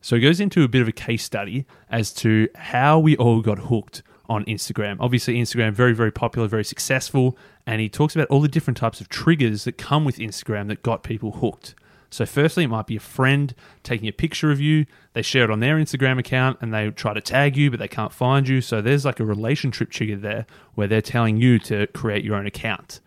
So 0.00 0.16
it 0.16 0.20
goes 0.20 0.40
into 0.40 0.64
a 0.64 0.68
bit 0.68 0.82
of 0.82 0.88
a 0.88 0.92
case 0.92 1.22
study 1.22 1.64
as 1.88 2.12
to 2.14 2.48
how 2.56 2.98
we 2.98 3.16
all 3.16 3.40
got 3.40 3.58
hooked 3.58 4.02
on 4.32 4.44
Instagram. 4.46 4.96
Obviously, 5.00 5.36
Instagram 5.36 5.72
very 5.72 5.92
very 5.92 6.10
popular, 6.10 6.48
very 6.48 6.64
successful, 6.64 7.36
and 7.66 7.80
he 7.80 7.88
talks 7.88 8.14
about 8.16 8.28
all 8.28 8.40
the 8.40 8.48
different 8.48 8.76
types 8.76 9.00
of 9.00 9.08
triggers 9.08 9.64
that 9.64 9.78
come 9.78 10.04
with 10.04 10.16
Instagram 10.16 10.68
that 10.68 10.82
got 10.82 11.02
people 11.02 11.32
hooked. 11.32 11.74
So, 12.12 12.26
firstly, 12.26 12.64
it 12.64 12.68
might 12.68 12.86
be 12.86 12.96
a 12.96 13.00
friend 13.00 13.54
taking 13.82 14.06
a 14.06 14.12
picture 14.12 14.50
of 14.50 14.60
you. 14.60 14.84
They 15.14 15.22
share 15.22 15.44
it 15.44 15.50
on 15.50 15.60
their 15.60 15.76
Instagram 15.76 16.18
account 16.18 16.58
and 16.60 16.72
they 16.72 16.90
try 16.90 17.14
to 17.14 17.22
tag 17.22 17.56
you, 17.56 17.70
but 17.70 17.80
they 17.80 17.88
can't 17.88 18.12
find 18.12 18.46
you. 18.46 18.60
So, 18.60 18.82
there's 18.82 19.06
like 19.06 19.18
a 19.18 19.24
relationship 19.24 19.90
trigger 19.90 20.16
there 20.16 20.46
where 20.74 20.86
they're 20.86 21.00
telling 21.00 21.38
you 21.38 21.58
to 21.60 21.86
create 21.88 22.22
your 22.22 22.36
own 22.36 22.46
account. 22.46 23.00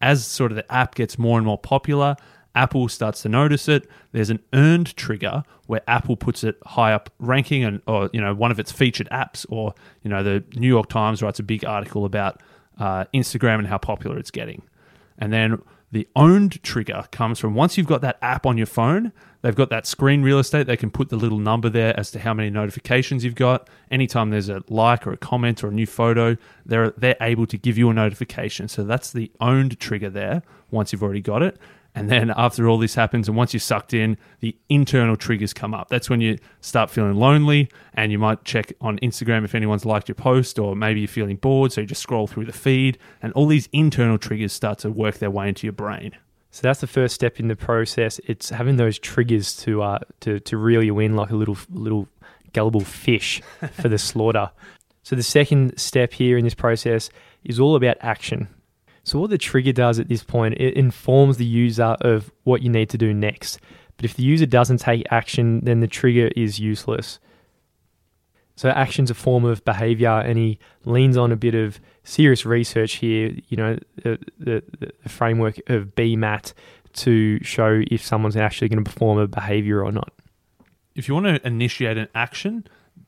As 0.00 0.26
sort 0.26 0.50
of 0.50 0.56
the 0.56 0.72
app 0.72 0.96
gets 0.96 1.18
more 1.18 1.38
and 1.38 1.46
more 1.46 1.58
popular, 1.58 2.16
Apple 2.58 2.88
starts 2.88 3.22
to 3.22 3.28
notice 3.28 3.68
it. 3.68 3.88
There's 4.10 4.30
an 4.30 4.40
earned 4.52 4.96
trigger 4.96 5.44
where 5.66 5.80
Apple 5.86 6.16
puts 6.16 6.42
it 6.42 6.56
high 6.66 6.92
up 6.92 7.08
ranking 7.20 7.62
and 7.62 7.80
or 7.86 8.10
you 8.12 8.20
know 8.20 8.34
one 8.34 8.50
of 8.50 8.58
its 8.58 8.72
featured 8.72 9.08
apps 9.12 9.46
or 9.48 9.74
you 10.02 10.10
know 10.10 10.24
the 10.24 10.42
New 10.56 10.66
York 10.66 10.88
Times 10.88 11.22
writes 11.22 11.38
a 11.38 11.44
big 11.44 11.64
article 11.64 12.04
about 12.04 12.42
uh, 12.80 13.04
Instagram 13.14 13.60
and 13.60 13.68
how 13.68 13.78
popular 13.78 14.18
it's 14.18 14.32
getting. 14.32 14.62
And 15.18 15.32
then 15.32 15.62
the 15.92 16.08
owned 16.16 16.60
trigger 16.64 17.04
comes 17.12 17.38
from 17.38 17.54
once 17.54 17.78
you've 17.78 17.86
got 17.86 18.00
that 18.00 18.18
app 18.22 18.44
on 18.44 18.58
your 18.58 18.66
phone, 18.66 19.12
they've 19.42 19.54
got 19.54 19.70
that 19.70 19.86
screen 19.86 20.22
real 20.22 20.40
estate. 20.40 20.66
They 20.66 20.76
can 20.76 20.90
put 20.90 21.10
the 21.10 21.16
little 21.16 21.38
number 21.38 21.70
there 21.70 21.98
as 21.98 22.10
to 22.10 22.18
how 22.18 22.34
many 22.34 22.50
notifications 22.50 23.24
you've 23.24 23.36
got. 23.36 23.70
Anytime 23.90 24.30
there's 24.30 24.48
a 24.48 24.64
like 24.68 25.06
or 25.06 25.12
a 25.12 25.16
comment 25.16 25.62
or 25.62 25.68
a 25.68 25.72
new 25.72 25.86
photo, 25.86 26.36
they're 26.66 26.90
they're 26.90 27.16
able 27.20 27.46
to 27.46 27.56
give 27.56 27.78
you 27.78 27.88
a 27.88 27.94
notification. 27.94 28.66
So 28.66 28.82
that's 28.82 29.12
the 29.12 29.30
owned 29.40 29.78
trigger 29.78 30.10
there. 30.10 30.42
Once 30.72 30.92
you've 30.92 31.04
already 31.04 31.22
got 31.22 31.42
it, 31.42 31.56
and 31.98 32.10
then 32.10 32.32
after 32.36 32.68
all 32.68 32.78
this 32.78 32.94
happens, 32.94 33.28
and 33.28 33.36
once 33.36 33.52
you're 33.52 33.60
sucked 33.60 33.92
in, 33.94 34.16
the 34.40 34.56
internal 34.68 35.16
triggers 35.16 35.52
come 35.52 35.74
up. 35.74 35.88
That's 35.88 36.08
when 36.08 36.20
you 36.20 36.38
start 36.60 36.90
feeling 36.90 37.16
lonely, 37.16 37.68
and 37.94 38.12
you 38.12 38.18
might 38.18 38.44
check 38.44 38.72
on 38.80 38.98
Instagram 38.98 39.44
if 39.44 39.54
anyone's 39.54 39.84
liked 39.84 40.08
your 40.08 40.14
post, 40.14 40.58
or 40.58 40.76
maybe 40.76 41.00
you're 41.00 41.08
feeling 41.08 41.36
bored, 41.36 41.72
so 41.72 41.80
you 41.80 41.86
just 41.86 42.02
scroll 42.02 42.26
through 42.26 42.46
the 42.46 42.52
feed, 42.52 42.98
and 43.22 43.32
all 43.32 43.46
these 43.46 43.68
internal 43.72 44.18
triggers 44.18 44.52
start 44.52 44.78
to 44.80 44.90
work 44.90 45.18
their 45.18 45.30
way 45.30 45.48
into 45.48 45.66
your 45.66 45.72
brain. 45.72 46.16
So 46.50 46.62
that's 46.62 46.80
the 46.80 46.86
first 46.86 47.14
step 47.14 47.38
in 47.38 47.48
the 47.48 47.56
process. 47.56 48.20
It's 48.26 48.50
having 48.50 48.76
those 48.76 48.98
triggers 48.98 49.56
to 49.58 49.82
uh, 49.82 49.98
to 50.20 50.40
to 50.40 50.56
reel 50.56 50.82
you 50.82 50.98
in 50.98 51.14
like 51.14 51.30
a 51.30 51.36
little 51.36 51.58
little 51.70 52.08
gullible 52.52 52.80
fish 52.80 53.42
for 53.72 53.88
the 53.88 53.98
slaughter. 53.98 54.50
So 55.02 55.16
the 55.16 55.22
second 55.22 55.78
step 55.78 56.12
here 56.12 56.36
in 56.36 56.44
this 56.44 56.54
process 56.54 57.10
is 57.44 57.60
all 57.60 57.76
about 57.76 57.96
action. 58.00 58.48
So 59.08 59.18
what 59.18 59.30
the 59.30 59.38
trigger 59.38 59.72
does 59.72 59.98
at 59.98 60.08
this 60.08 60.22
point, 60.22 60.56
it 60.58 60.74
informs 60.74 61.38
the 61.38 61.46
user 61.46 61.96
of 62.02 62.30
what 62.44 62.60
you 62.60 62.68
need 62.68 62.90
to 62.90 62.98
do 62.98 63.14
next. 63.14 63.58
But 63.96 64.04
if 64.04 64.14
the 64.14 64.22
user 64.22 64.44
doesn't 64.44 64.78
take 64.78 65.06
action, 65.10 65.64
then 65.64 65.80
the 65.80 65.86
trigger 65.86 66.30
is 66.36 66.60
useless. 66.60 67.18
So 68.54 68.68
action's 68.68 69.10
a 69.10 69.14
form 69.14 69.46
of 69.46 69.64
behavior, 69.64 70.10
and 70.10 70.36
he 70.36 70.58
leans 70.84 71.16
on 71.16 71.32
a 71.32 71.36
bit 71.36 71.54
of 71.54 71.80
serious 72.04 72.44
research 72.44 72.96
here. 72.96 73.34
You 73.48 73.56
know, 73.56 73.78
the, 73.96 74.18
the, 74.38 74.62
the 74.78 75.08
framework 75.08 75.58
of 75.68 75.94
BMAT 75.94 76.52
to 76.94 77.42
show 77.42 77.82
if 77.90 78.04
someone's 78.04 78.36
actually 78.36 78.68
going 78.68 78.84
to 78.84 78.90
perform 78.90 79.18
a 79.18 79.26
behavior 79.26 79.82
or 79.82 79.90
not. 79.90 80.12
If 80.94 81.08
you 81.08 81.14
want 81.14 81.26
to 81.26 81.46
initiate 81.46 81.96
an 81.96 82.08
action, 82.14 82.66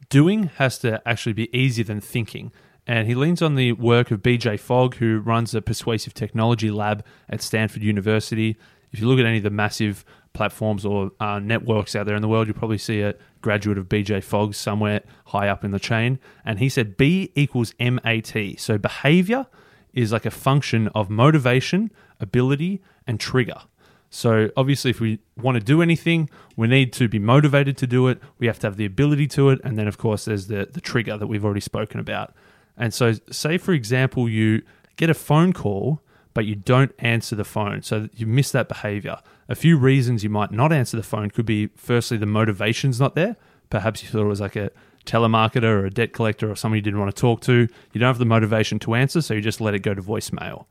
doing 0.09 0.45
has 0.57 0.79
to 0.79 1.07
actually 1.07 1.35
be 1.35 1.55
easier 1.55 1.85
than 1.85 2.01
thinking. 2.01 2.53
And 2.87 3.07
he 3.07 3.15
leans 3.15 3.43
on 3.43 3.55
the 3.55 3.73
work 3.73 4.11
of 4.11 4.23
BJ 4.23 4.59
Fogg, 4.59 4.97
who 4.97 5.21
runs 5.21 5.53
the 5.53 5.63
Persuasive 5.63 6.15
Technology 6.15 6.71
Lab 6.71 7.05
at 7.29 7.43
Stanford 7.43 7.83
University. 7.83 8.57
If 8.91 9.01
you 9.01 9.07
look 9.07 9.21
at 9.21 9.27
any 9.27 9.37
of 9.37 9.43
the 9.43 9.51
massive 9.51 10.05
platforms 10.33 10.85
or 10.85 11.13
uh, 11.21 11.39
networks 11.39 11.95
out 11.95 12.07
there 12.07 12.17
in 12.17 12.23
the 12.23 12.29
world, 12.29 12.47
you'll 12.47 12.57
probably 12.57 12.79
see 12.79 13.03
a 13.03 13.15
graduate 13.43 13.79
of 13.79 13.89
BJ 13.89 14.23
Fogg 14.23 14.55
somewhere 14.55 15.03
high 15.27 15.49
up 15.49 15.65
in 15.65 15.71
the 15.71 15.79
chain. 15.79 16.19
And 16.45 16.59
he 16.59 16.69
said 16.69 16.97
B 16.97 17.33
equals 17.35 17.75
MAT. 17.79 18.35
So 18.59 18.79
behavior 18.79 19.47
is 19.93 20.13
like 20.13 20.27
a 20.27 20.31
function 20.31 20.89
of 20.89 21.11
motivation, 21.11 21.91
ability, 22.21 22.81
and 23.07 23.19
trigger. 23.19 23.63
So 24.11 24.51
obviously, 24.57 24.91
if 24.91 25.01
we 25.01 25.21
want 25.37 25.57
to 25.57 25.63
do 25.63 25.83
anything, 25.83 26.29
we 26.57 26.67
need 26.67 26.93
to 26.95 27.09
be 27.09 27.21
motivated 27.21 27.77
to 27.79 27.87
do 27.87 28.09
it. 28.09 28.21
We 28.39 28.49
have 28.49 28.59
to 28.61 28.67
have 28.67 28.77
the 28.77 28.85
ability 28.85 29.29
to 29.29 29.51
it, 29.51 29.61
and 29.63 29.79
then 29.79 29.87
of 29.87 29.99
course 29.99 30.25
there's 30.25 30.49
the 30.49 30.69
the 30.71 30.81
trigger 30.81 31.17
that 31.17 31.29
we've 31.29 31.45
already 31.45 31.61
spoken 31.61 32.01
about. 32.01 32.35
And 32.81 32.93
so, 32.95 33.13
say 33.31 33.59
for 33.59 33.73
example, 33.73 34.29
you 34.29 34.63
get 34.97 35.11
a 35.11 35.15
phone 35.15 35.53
call, 35.53 36.01
but 36.35 36.47
you 36.47 36.57
don't 36.57 36.93
answer 36.99 37.37
the 37.37 37.45
phone. 37.45 37.83
So 37.83 38.09
you 38.17 38.27
miss 38.27 38.51
that 38.53 38.69
behavior. 38.69 39.19
A 39.49 39.55
few 39.55 39.77
reasons 39.77 40.25
you 40.25 40.31
might 40.31 40.51
not 40.51 40.73
answer 40.73 40.97
the 40.97 41.03
phone 41.03 41.31
could 41.31 41.47
be 41.47 41.69
firstly, 41.77 42.17
the 42.17 42.27
motivation's 42.27 42.99
not 42.99 43.15
there. 43.15 43.37
Perhaps 43.69 44.03
you 44.03 44.09
thought 44.09 44.23
it 44.23 44.29
was 44.29 44.41
like 44.41 44.57
a 44.57 44.71
telemarketer 45.05 45.65
or 45.65 45.87
a 45.87 45.91
debt 45.91 46.13
collector 46.13 46.51
or 46.51 46.57
someone 46.57 46.77
you 46.77 46.83
didn't 46.83 46.99
want 46.99 47.15
to 47.15 47.21
talk 47.21 47.43
to. 47.43 47.69
You 47.93 48.01
don't 48.01 48.09
have 48.09 48.19
the 48.19 48.25
motivation 48.25 48.79
to 48.81 48.95
answer, 48.95 49.21
so 49.21 49.35
you 49.35 49.41
just 49.41 49.61
let 49.61 49.75
it 49.75 49.81
go 49.81 49.93
to 49.93 50.03
voicemail. 50.03 50.65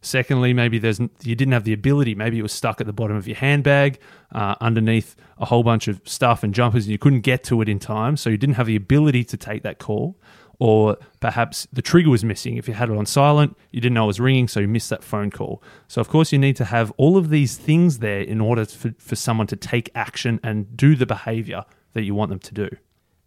Secondly, 0.00 0.52
maybe 0.52 0.80
there's 0.80 0.98
you 0.98 1.36
didn't 1.36 1.52
have 1.52 1.62
the 1.62 1.72
ability. 1.72 2.16
Maybe 2.16 2.38
it 2.38 2.42
was 2.42 2.52
stuck 2.52 2.80
at 2.80 2.88
the 2.88 2.92
bottom 2.92 3.16
of 3.16 3.28
your 3.28 3.36
handbag, 3.36 4.00
uh, 4.32 4.56
underneath 4.60 5.14
a 5.38 5.44
whole 5.44 5.62
bunch 5.62 5.86
of 5.86 6.00
stuff 6.04 6.42
and 6.42 6.52
jumpers, 6.52 6.86
and 6.86 6.92
you 6.92 6.98
couldn't 6.98 7.20
get 7.20 7.44
to 7.44 7.60
it 7.60 7.68
in 7.68 7.78
time. 7.78 8.16
So 8.16 8.28
you 8.28 8.36
didn't 8.36 8.56
have 8.56 8.66
the 8.66 8.74
ability 8.74 9.22
to 9.24 9.36
take 9.36 9.62
that 9.62 9.78
call 9.78 10.16
or 10.62 10.96
perhaps 11.18 11.66
the 11.72 11.82
trigger 11.82 12.08
was 12.08 12.24
missing. 12.24 12.56
If 12.56 12.68
you 12.68 12.74
had 12.74 12.88
it 12.88 12.96
on 12.96 13.04
silent, 13.04 13.58
you 13.72 13.80
didn't 13.80 13.94
know 13.94 14.04
it 14.04 14.06
was 14.06 14.20
ringing, 14.20 14.46
so 14.46 14.60
you 14.60 14.68
missed 14.68 14.90
that 14.90 15.02
phone 15.02 15.28
call. 15.28 15.60
So, 15.88 16.00
of 16.00 16.08
course, 16.08 16.30
you 16.30 16.38
need 16.38 16.54
to 16.54 16.66
have 16.66 16.92
all 16.96 17.16
of 17.16 17.30
these 17.30 17.56
things 17.56 17.98
there 17.98 18.20
in 18.20 18.40
order 18.40 18.64
for, 18.64 18.94
for 18.96 19.16
someone 19.16 19.48
to 19.48 19.56
take 19.56 19.90
action 19.96 20.38
and 20.44 20.76
do 20.76 20.94
the 20.94 21.04
behavior 21.04 21.64
that 21.94 22.04
you 22.04 22.14
want 22.14 22.28
them 22.28 22.38
to 22.38 22.54
do. 22.54 22.68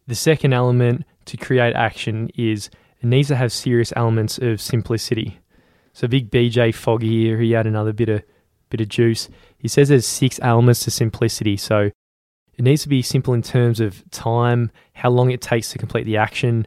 The 0.08 0.16
second 0.16 0.54
element 0.54 1.04
to 1.26 1.36
create 1.36 1.76
action 1.76 2.30
is 2.36 2.70
it 3.02 3.06
needs 3.06 3.28
to 3.28 3.36
have 3.36 3.52
serious 3.52 3.92
elements 3.98 4.38
of 4.38 4.62
simplicity. 4.62 5.42
So, 5.92 6.08
big 6.08 6.32
BJ 6.32 6.74
Foggy 6.74 7.24
here, 7.26 7.42
he 7.42 7.52
had 7.52 7.68
another 7.68 7.92
bit 7.92 8.08
of 8.08 8.24
bit 8.70 8.80
of 8.80 8.88
juice. 8.88 9.28
He 9.58 9.68
says 9.68 9.90
there's 9.90 10.08
six 10.08 10.40
elements 10.42 10.86
to 10.86 10.92
simplicity. 10.92 11.58
So, 11.58 11.92
it 12.58 12.64
needs 12.64 12.84
to 12.84 12.90
be 12.90 13.02
simple 13.02 13.34
in 13.34 13.42
terms 13.42 13.82
of 13.82 14.10
time, 14.12 14.72
how 14.94 15.10
long 15.10 15.32
it 15.32 15.42
takes 15.42 15.74
to 15.74 15.78
complete 15.78 16.06
the 16.06 16.16
action, 16.16 16.66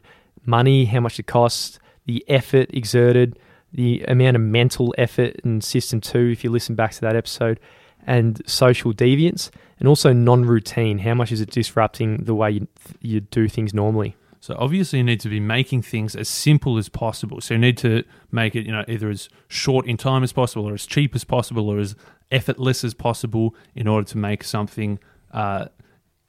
money, 0.49 0.85
how 0.85 0.99
much 0.99 1.19
it 1.19 1.27
costs, 1.27 1.79
the 2.05 2.25
effort 2.27 2.69
exerted, 2.73 3.37
the 3.71 4.03
amount 4.07 4.35
of 4.35 4.41
mental 4.41 4.93
effort 4.97 5.39
in 5.43 5.61
system 5.61 6.01
two, 6.01 6.29
if 6.31 6.43
you 6.43 6.49
listen 6.49 6.75
back 6.75 6.91
to 6.93 7.01
that 7.01 7.15
episode, 7.15 7.59
and 8.07 8.41
social 8.49 8.93
deviance, 8.93 9.51
and 9.77 9.87
also 9.87 10.11
non 10.11 10.43
routine. 10.43 10.99
How 10.99 11.13
much 11.13 11.31
is 11.31 11.41
it 11.41 11.51
disrupting 11.51 12.23
the 12.23 12.33
way 12.33 12.51
you, 12.51 12.67
you 13.01 13.21
do 13.21 13.47
things 13.47 13.73
normally? 13.73 14.15
So 14.41 14.55
obviously 14.57 14.99
you 14.99 15.03
need 15.03 15.19
to 15.19 15.29
be 15.29 15.39
making 15.39 15.81
things 15.81 16.15
as 16.15 16.29
simple 16.29 16.77
as 16.77 16.87
possible. 16.87 17.41
So 17.41 17.53
you 17.53 17.59
need 17.59 17.77
to 17.79 18.03
make 18.31 18.55
it, 18.55 18.65
you 18.65 18.71
know, 18.71 18.85
either 18.87 19.09
as 19.09 19.29
short 19.49 19.85
in 19.85 19.97
time 19.97 20.23
as 20.23 20.31
possible 20.31 20.67
or 20.67 20.73
as 20.73 20.85
cheap 20.85 21.13
as 21.13 21.25
possible 21.25 21.69
or 21.69 21.77
as 21.77 21.95
effortless 22.31 22.83
as 22.83 22.93
possible 22.93 23.53
in 23.75 23.87
order 23.87 24.07
to 24.07 24.17
make 24.17 24.43
something 24.43 24.99
uh, 25.33 25.65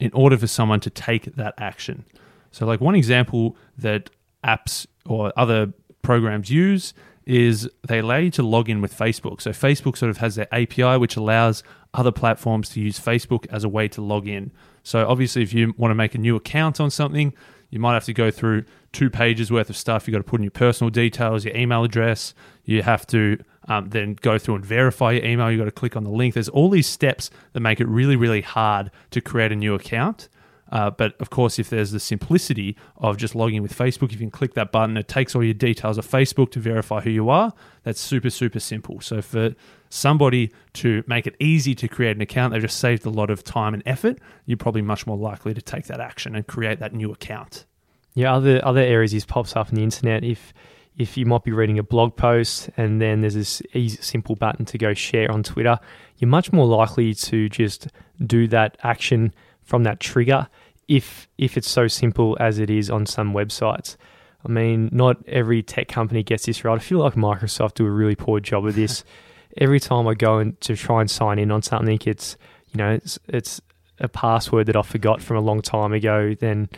in 0.01 0.11
order 0.13 0.37
for 0.37 0.47
someone 0.47 0.81
to 0.81 0.91
take 0.91 1.37
that 1.37 1.55
action. 1.57 2.05
So, 2.51 2.67
like 2.67 2.81
one 2.81 2.95
example 2.95 3.57
that 3.79 4.11
apps 4.45 4.87
or 5.07 5.33
other 5.37 5.73
programs 6.03 6.51
use 6.51 6.95
is 7.27 7.69
they 7.87 7.99
allow 8.01 8.17
you 8.17 8.31
to 8.31 8.43
log 8.43 8.69
in 8.69 8.81
with 8.81 8.97
Facebook. 8.97 9.41
So, 9.41 9.51
Facebook 9.51 9.97
sort 9.97 10.11
of 10.11 10.19
has 10.19 10.35
their 10.35 10.53
API, 10.53 10.97
which 10.97 11.17
allows 11.17 11.63
other 11.95 12.13
platforms 12.13 12.69
to 12.71 12.81
use 12.81 12.99
Facebook 12.99 13.47
as 13.51 13.65
a 13.65 13.69
way 13.69 13.89
to 13.89 14.01
log 14.01 14.27
in. 14.27 14.51
So, 14.83 15.07
obviously, 15.07 15.43
if 15.43 15.53
you 15.53 15.75
want 15.77 15.91
to 15.91 15.95
make 15.95 16.15
a 16.15 16.19
new 16.19 16.37
account 16.37 16.81
on 16.81 16.91
something, 16.91 17.33
you 17.71 17.79
might 17.79 17.95
have 17.95 18.05
to 18.05 18.13
go 18.13 18.31
through 18.31 18.65
two 18.93 19.11
pages 19.11 19.51
worth 19.51 19.71
of 19.71 19.77
stuff. 19.77 20.07
You've 20.07 20.13
got 20.13 20.19
to 20.19 20.25
put 20.25 20.41
in 20.41 20.45
your 20.45 20.51
personal 20.51 20.91
details, 20.91 21.45
your 21.45 21.57
email 21.57 21.85
address. 21.85 22.35
You 22.65 22.83
have 22.83 23.07
to 23.09 23.39
um, 23.69 23.91
then 23.91 24.17
go 24.21 24.39
through 24.39 24.57
and 24.57 24.65
verify 24.65 25.13
your 25.13 25.25
email. 25.25 25.51
You've 25.51 25.61
got 25.61 25.67
to 25.67 25.71
click 25.71 25.97
on 25.97 26.03
the 26.03 26.11
link. 26.11 26.35
There's 26.35 26.49
all 26.49 26.69
these 26.69 26.89
steps 26.89 27.31
that 27.53 27.61
make 27.61 27.81
it 27.81 27.87
really, 27.87 28.17
really 28.17 28.41
hard 28.41 28.91
to 29.13 29.21
create 29.21 29.53
a 29.53 29.57
new 29.57 29.75
account. 29.75 30.29
Uh, 30.71 30.91
but 30.91 31.21
of 31.21 31.31
course, 31.31 31.59
if 31.59 31.71
there's 31.71 31.91
the 31.91 32.01
simplicity 32.01 32.77
of 32.97 33.17
just 33.17 33.35
logging 33.35 33.63
with 33.63 33.77
Facebook, 33.77 34.07
if 34.07 34.13
you 34.13 34.19
can 34.19 34.31
click 34.31 34.55
that 34.55 34.71
button, 34.71 34.97
it 34.97 35.09
takes 35.09 35.35
all 35.35 35.43
your 35.43 35.55
details 35.55 35.99
of 35.99 36.07
Facebook 36.07 36.53
to 36.53 36.61
verify 36.61 37.01
who 37.01 37.11
you 37.11 37.29
are. 37.29 37.53
That's 37.83 38.01
super, 38.01 38.31
super 38.31 38.61
simple. 38.61 39.01
So 39.01 39.21
for 39.21 39.55
somebody 39.89 40.53
to 40.75 41.03
make 41.07 41.27
it 41.27 41.35
easy 41.41 41.75
to 41.75 41.89
create 41.89 42.17
an 42.17 42.23
account, 42.23 42.53
they've 42.53 42.63
just 42.63 42.79
saved 42.79 43.05
a 43.05 43.11
lot 43.11 43.31
of 43.31 43.43
time 43.43 43.75
and 43.75 43.83
effort. 43.85 44.19
You're 44.47 44.57
probably 44.57 44.83
much 44.83 45.07
more 45.07 45.17
likely 45.17 45.55
to 45.55 45.63
take 45.63 45.87
that 45.87 46.01
action 46.01 46.37
and 46.37 46.47
create 46.47 46.79
that 46.79 46.95
new 46.95 47.11
account. 47.11 47.67
Yeah, 48.15 48.35
other 48.35 48.65
other 48.65 48.81
areas 48.81 49.13
this 49.13 49.25
pops 49.25 49.55
up 49.57 49.69
on 49.69 49.75
the 49.75 49.83
internet. 49.83 50.25
If 50.25 50.53
if 50.97 51.17
you 51.17 51.25
might 51.27 51.45
be 51.45 51.53
reading 51.53 51.79
a 51.79 51.83
blog 51.83 52.17
post 52.17 52.69
and 52.77 53.01
then 53.01 53.21
there's 53.21 53.35
this 53.35 53.63
easy, 53.73 53.97
simple 54.03 54.35
button 54.35 54.65
to 54.67 54.79
go 54.79 54.93
share 54.93 55.31
on 55.31 55.43
Twitter, 55.43 55.79
you're 56.19 56.29
much 56.29 56.53
more 56.53 56.67
likely 56.67 57.15
to 57.15 57.49
just 57.49 57.89
do 58.27 58.47
that 58.49 58.77
action 58.83 59.33
from 59.63 59.85
that 59.85 60.01
trigger 60.01 60.49
if 60.91 61.29
if 61.39 61.57
it's 61.57 61.71
so 61.71 61.87
simple 61.87 62.37
as 62.41 62.59
it 62.59 62.69
is 62.69 62.91
on 62.91 63.07
some 63.07 63.33
websites. 63.33 63.97
I 64.45 64.49
mean, 64.49 64.89
not 64.91 65.17
every 65.29 65.63
tech 65.63 65.89
company 65.89 66.23
gets 66.23 66.47
this 66.47 66.65
right. 66.65 66.75
I 66.75 66.79
feel 66.79 66.99
like 66.99 67.15
Microsoft 67.15 67.75
do 67.75 67.87
a 67.87 67.91
really 67.91 68.17
poor 68.17 68.41
job 68.41 68.67
of 68.67 68.75
this. 68.75 69.05
every 69.57 69.81
time 69.81 70.09
I 70.09 70.15
go 70.15 70.39
in 70.39 70.57
to 70.61 70.77
try 70.77 71.01
and 71.01 71.11
sign 71.11 71.39
in 71.39 71.51
on 71.51 71.63
something, 71.63 71.99
it's 72.07 72.37
you 72.73 72.79
know 72.79 72.91
it's 72.93 73.19
it's 73.29 73.61
a 74.01 74.09
password 74.09 74.67
that 74.67 74.77
I 74.77 74.83
forgot 74.83 75.23
from 75.23 75.37
a 75.37 75.41
long 75.41 75.63
time 75.63 75.93
ago. 75.93 76.35
Then 76.35 76.69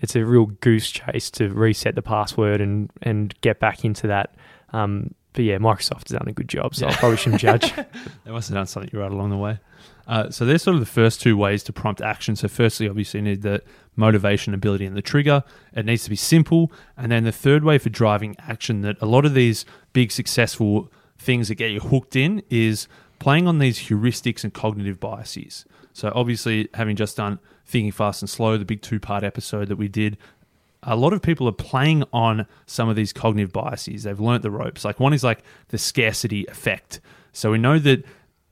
it's 0.00 0.14
a 0.14 0.24
real 0.24 0.46
goose 0.46 0.90
chase 0.90 1.30
to 1.32 1.48
reset 1.48 1.94
the 1.94 2.02
password 2.02 2.60
and 2.60 2.90
and 3.00 3.34
get 3.40 3.60
back 3.60 3.84
into 3.84 4.06
that. 4.08 4.34
Um, 4.74 5.14
but 5.32 5.44
yeah, 5.44 5.56
Microsoft 5.56 6.08
has 6.08 6.18
done 6.18 6.28
a 6.28 6.32
good 6.32 6.48
job, 6.48 6.74
so 6.74 6.86
I 6.86 6.92
probably 6.94 7.16
shouldn't 7.16 7.40
judge. 7.40 7.72
they 8.24 8.30
must 8.30 8.48
have 8.50 8.56
done 8.56 8.66
something 8.66 8.90
right 8.98 9.10
along 9.10 9.30
the 9.30 9.38
way. 9.38 9.58
Uh, 10.06 10.30
so 10.30 10.44
there's 10.44 10.62
sort 10.62 10.74
of 10.74 10.80
the 10.80 10.86
first 10.86 11.20
two 11.20 11.36
ways 11.36 11.62
to 11.64 11.72
prompt 11.72 12.00
action. 12.00 12.36
So 12.36 12.48
firstly, 12.48 12.88
obviously, 12.88 13.20
you 13.20 13.24
need 13.24 13.42
the 13.42 13.62
motivation, 13.96 14.54
ability, 14.54 14.84
and 14.84 14.96
the 14.96 15.02
trigger. 15.02 15.44
It 15.72 15.86
needs 15.86 16.04
to 16.04 16.10
be 16.10 16.16
simple. 16.16 16.70
And 16.96 17.10
then 17.10 17.24
the 17.24 17.32
third 17.32 17.64
way 17.64 17.78
for 17.78 17.88
driving 17.88 18.36
action 18.38 18.82
that 18.82 19.00
a 19.00 19.06
lot 19.06 19.24
of 19.24 19.34
these 19.34 19.64
big 19.92 20.12
successful 20.12 20.92
things 21.18 21.48
that 21.48 21.54
get 21.54 21.70
you 21.70 21.80
hooked 21.80 22.16
in 22.16 22.42
is 22.50 22.86
playing 23.18 23.46
on 23.46 23.58
these 23.58 23.78
heuristics 23.88 24.44
and 24.44 24.52
cognitive 24.52 25.00
biases. 25.00 25.64
So, 25.92 26.12
obviously, 26.14 26.68
having 26.74 26.96
just 26.96 27.16
done 27.16 27.38
Thinking 27.64 27.92
Fast 27.92 28.20
and 28.20 28.28
Slow, 28.28 28.58
the 28.58 28.64
big 28.64 28.82
two 28.82 29.00
part 29.00 29.24
episode 29.24 29.68
that 29.68 29.76
we 29.76 29.88
did, 29.88 30.18
a 30.82 30.96
lot 30.96 31.12
of 31.12 31.22
people 31.22 31.48
are 31.48 31.52
playing 31.52 32.04
on 32.12 32.46
some 32.66 32.88
of 32.88 32.96
these 32.96 33.12
cognitive 33.12 33.52
biases. 33.52 34.02
They've 34.02 34.20
learnt 34.20 34.42
the 34.42 34.50
ropes. 34.50 34.84
Like 34.84 35.00
one 35.00 35.14
is 35.14 35.24
like 35.24 35.42
the 35.68 35.78
scarcity 35.78 36.44
effect. 36.46 37.00
So 37.32 37.52
we 37.52 37.58
know 37.58 37.78
that 37.78 38.04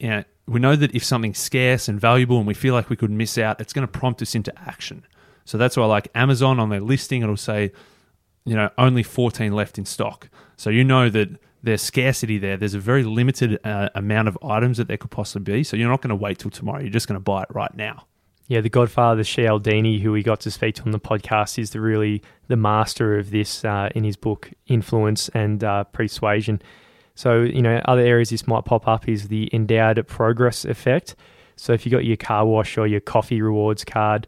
you 0.02 0.08
know, 0.08 0.24
we 0.46 0.60
know 0.60 0.76
that 0.76 0.94
if 0.94 1.04
something's 1.04 1.38
scarce 1.38 1.88
and 1.88 2.00
valuable 2.00 2.38
and 2.38 2.46
we 2.46 2.54
feel 2.54 2.74
like 2.74 2.90
we 2.90 2.96
could 2.96 3.10
miss 3.10 3.38
out, 3.38 3.60
it's 3.60 3.72
going 3.72 3.86
to 3.86 3.98
prompt 3.98 4.22
us 4.22 4.34
into 4.34 4.52
action. 4.58 5.04
So 5.44 5.58
that's 5.58 5.76
why 5.76 5.86
like 5.86 6.08
Amazon 6.14 6.58
on 6.60 6.68
their 6.68 6.80
listing 6.80 7.22
it'll 7.22 7.36
say, 7.36 7.72
you 8.44 8.56
know, 8.56 8.70
only 8.78 9.02
14 9.02 9.52
left 9.52 9.78
in 9.78 9.84
stock. 9.84 10.28
So 10.56 10.70
you 10.70 10.84
know 10.84 11.08
that 11.10 11.28
there's 11.62 11.82
scarcity 11.82 12.38
there. 12.38 12.56
There's 12.56 12.74
a 12.74 12.80
very 12.80 13.04
limited 13.04 13.58
uh, 13.64 13.88
amount 13.94 14.28
of 14.28 14.38
items 14.42 14.78
that 14.78 14.88
there 14.88 14.96
could 14.96 15.10
possibly 15.10 15.58
be. 15.58 15.64
So 15.64 15.76
you're 15.76 15.88
not 15.88 16.02
going 16.02 16.10
to 16.10 16.16
wait 16.16 16.38
till 16.38 16.50
tomorrow. 16.50 16.80
You're 16.80 16.90
just 16.90 17.06
going 17.06 17.16
to 17.16 17.20
buy 17.20 17.42
it 17.42 17.48
right 17.50 17.74
now. 17.74 18.06
Yeah, 18.48 18.60
the 18.60 18.68
Godfather 18.68 19.22
Cialdini, 19.22 20.00
who 20.00 20.12
we 20.12 20.22
got 20.22 20.40
to 20.40 20.50
speak 20.50 20.74
to 20.76 20.82
on 20.82 20.90
the 20.90 21.00
podcast, 21.00 21.58
is 21.58 21.70
the 21.70 21.80
really 21.80 22.22
the 22.48 22.56
master 22.56 23.16
of 23.16 23.30
this 23.30 23.64
uh, 23.64 23.88
in 23.94 24.04
his 24.04 24.16
book 24.16 24.50
Influence 24.66 25.28
and 25.30 25.62
uh, 25.62 25.84
Persuasion. 25.84 26.60
So 27.14 27.42
you 27.42 27.62
know, 27.62 27.80
other 27.84 28.02
areas 28.02 28.30
this 28.30 28.46
might 28.46 28.64
pop 28.64 28.88
up 28.88 29.08
is 29.08 29.28
the 29.28 29.48
endowed 29.52 30.06
progress 30.06 30.64
effect. 30.64 31.14
So 31.56 31.72
if 31.72 31.84
you 31.84 31.92
got 31.92 32.04
your 32.04 32.16
car 32.16 32.46
wash 32.46 32.78
or 32.78 32.86
your 32.86 33.00
coffee 33.00 33.42
rewards 33.42 33.84
card, 33.84 34.26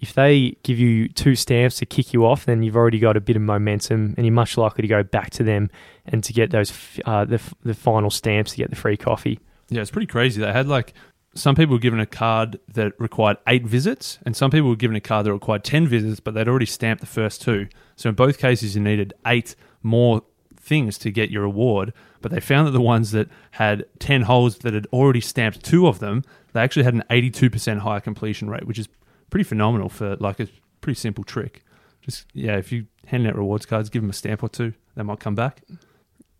if 0.00 0.12
they 0.12 0.56
give 0.62 0.78
you 0.78 1.08
two 1.08 1.34
stamps 1.34 1.78
to 1.78 1.86
kick 1.86 2.12
you 2.12 2.26
off, 2.26 2.44
then 2.44 2.62
you've 2.62 2.76
already 2.76 2.98
got 2.98 3.16
a 3.16 3.20
bit 3.20 3.36
of 3.36 3.42
momentum, 3.42 4.14
and 4.16 4.26
you're 4.26 4.34
much 4.34 4.56
likely 4.58 4.82
to 4.82 4.88
go 4.88 5.02
back 5.02 5.30
to 5.30 5.42
them 5.42 5.70
and 6.04 6.22
to 6.24 6.32
get 6.32 6.50
those 6.50 6.72
uh, 7.06 7.24
the 7.24 7.40
the 7.62 7.74
final 7.74 8.10
stamps 8.10 8.52
to 8.52 8.58
get 8.58 8.70
the 8.70 8.76
free 8.76 8.96
coffee. 8.96 9.40
Yeah, 9.68 9.80
it's 9.80 9.90
pretty 9.90 10.06
crazy. 10.06 10.40
They 10.40 10.52
had 10.52 10.68
like 10.68 10.92
some 11.34 11.54
people 11.54 11.74
were 11.74 11.80
given 11.80 12.00
a 12.00 12.06
card 12.06 12.58
that 12.72 12.92
required 12.98 13.38
eight 13.46 13.66
visits, 13.66 14.18
and 14.24 14.36
some 14.36 14.50
people 14.50 14.68
were 14.68 14.76
given 14.76 14.96
a 14.96 15.00
card 15.00 15.26
that 15.26 15.32
required 15.32 15.64
10 15.64 15.86
visits, 15.86 16.20
but 16.20 16.34
they'd 16.34 16.48
already 16.48 16.66
stamped 16.66 17.00
the 17.00 17.06
first 17.06 17.42
two. 17.42 17.68
So 17.94 18.08
in 18.08 18.14
both 18.14 18.38
cases, 18.38 18.74
you 18.74 18.82
needed 18.82 19.12
eight 19.26 19.54
more 19.82 20.22
things 20.66 20.98
to 20.98 21.10
get 21.10 21.30
your 21.30 21.44
award. 21.44 21.92
But 22.20 22.32
they 22.32 22.40
found 22.40 22.66
that 22.66 22.72
the 22.72 22.80
ones 22.80 23.12
that 23.12 23.28
had 23.52 23.84
10 24.00 24.22
holes 24.22 24.58
that 24.58 24.74
had 24.74 24.86
already 24.92 25.20
stamped 25.20 25.64
two 25.64 25.86
of 25.86 26.00
them, 26.00 26.24
they 26.52 26.60
actually 26.60 26.82
had 26.82 26.94
an 26.94 27.04
82% 27.08 27.78
higher 27.78 28.00
completion 28.00 28.50
rate, 28.50 28.66
which 28.66 28.78
is 28.78 28.88
pretty 29.30 29.44
phenomenal 29.44 29.88
for 29.88 30.16
like 30.16 30.40
a 30.40 30.48
pretty 30.80 30.98
simple 30.98 31.24
trick. 31.24 31.64
Just, 32.02 32.26
yeah, 32.32 32.56
if 32.56 32.72
you 32.72 32.86
hand 33.06 33.26
out 33.26 33.36
rewards 33.36 33.66
cards, 33.66 33.88
give 33.90 34.02
them 34.02 34.10
a 34.10 34.14
stamp 34.14 34.42
or 34.42 34.48
two, 34.48 34.74
they 34.94 35.02
might 35.02 35.20
come 35.20 35.34
back. 35.34 35.62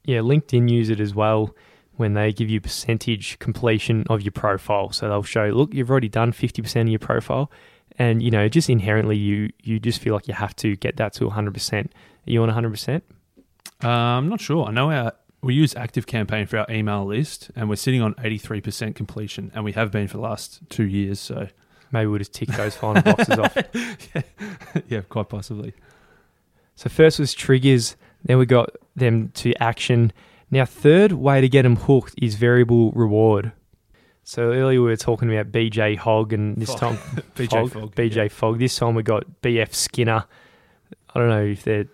Yeah, 0.04 0.18
LinkedIn 0.18 0.71
use 0.71 0.88
it 0.90 1.00
as 1.00 1.14
well 1.14 1.54
when 1.97 2.14
they 2.14 2.33
give 2.33 2.50
you 2.50 2.61
percentage 2.61 3.38
completion 3.38 4.04
of 4.09 4.23
your 4.23 4.33
profile. 4.33 4.92
So 4.92 5.09
they'll 5.09 5.23
show, 5.23 5.47
look, 5.47 5.75
you've 5.75 5.90
already 5.90 6.09
done 6.09 6.33
50% 6.33 6.83
of 6.83 6.88
your 6.88 6.99
profile. 6.99 7.50
And, 7.99 8.23
you 8.23 8.30
know, 8.30 8.49
just 8.49 8.68
inherently, 8.68 9.16
you 9.16 9.50
you 9.62 9.80
just 9.80 10.00
feel 10.00 10.12
like 10.12 10.28
you 10.28 10.35
have 10.35 10.54
to 10.56 10.76
get 10.76 10.97
that 10.99 11.14
to 11.14 11.30
100%. 11.30 11.87
Are 11.87 11.90
you 12.26 12.42
on 12.42 12.50
100%? 12.50 13.02
Uh, 13.83 13.88
I'm 13.88 14.28
not 14.28 14.40
sure. 14.40 14.66
I 14.66 14.71
know 14.71 14.90
our, 14.90 15.12
we 15.42 15.54
use 15.54 15.75
Active 15.75 16.06
Campaign 16.06 16.47
for 16.47 16.59
our 16.59 16.66
email 16.71 17.04
list, 17.04 17.50
and 17.54 17.68
we're 17.68 17.76
sitting 17.76 18.02
on 18.02 18.14
83% 18.14 18.95
completion, 18.95 19.52
and 19.54 19.64
we 19.64 19.73
have 19.73 19.90
been 19.90 20.09
for 20.09 20.16
the 20.16 20.23
last 20.23 20.61
two 20.68 20.87
years. 20.87 21.21
So 21.21 21.49
maybe 21.92 22.06
we'll 22.06 22.18
just 22.18 22.33
tick 22.33 22.49
those 22.50 22.76
final 22.76 23.02
boxes 23.02 23.38
off. 23.38 23.56
yeah. 24.14 24.23
yeah, 24.88 25.00
quite 25.02 25.28
possibly. 25.28 25.75
So 26.75 26.88
first 26.88 27.18
was 27.18 27.35
triggers. 27.35 27.97
Then 28.25 28.38
we 28.38 28.47
got 28.47 28.71
them 28.97 29.30
to 29.35 29.54
action 29.62 30.12
now, 30.50 30.64
third 30.64 31.12
way 31.12 31.40
to 31.40 31.49
get 31.49 31.62
them 31.62 31.76
hooked 31.76 32.14
is 32.23 32.37
variable 32.37 32.92
reward. 32.92 33.52
So 34.23 34.52
earlier 34.52 34.80
we 34.80 34.88
were 34.88 34.96
talking 34.96 35.33
about 35.33 35.53
BJ 35.53 35.96
Hogg, 35.96 36.33
and 36.33 36.57
this 36.57 36.74
time 36.74 36.96
BJ 37.35 37.70
Fogg, 37.70 37.94
BJ 37.94 38.16
yeah. 38.16 38.29
Fogg. 38.29 38.59
This 38.59 38.77
time 38.77 38.94
we 38.94 39.03
got 39.03 39.24
BF 39.42 39.74
Skinner. 39.74 40.24
I 41.14 41.18
don't 41.18 41.29
know 41.29 41.44
if 41.44 41.64
they're 41.64 41.87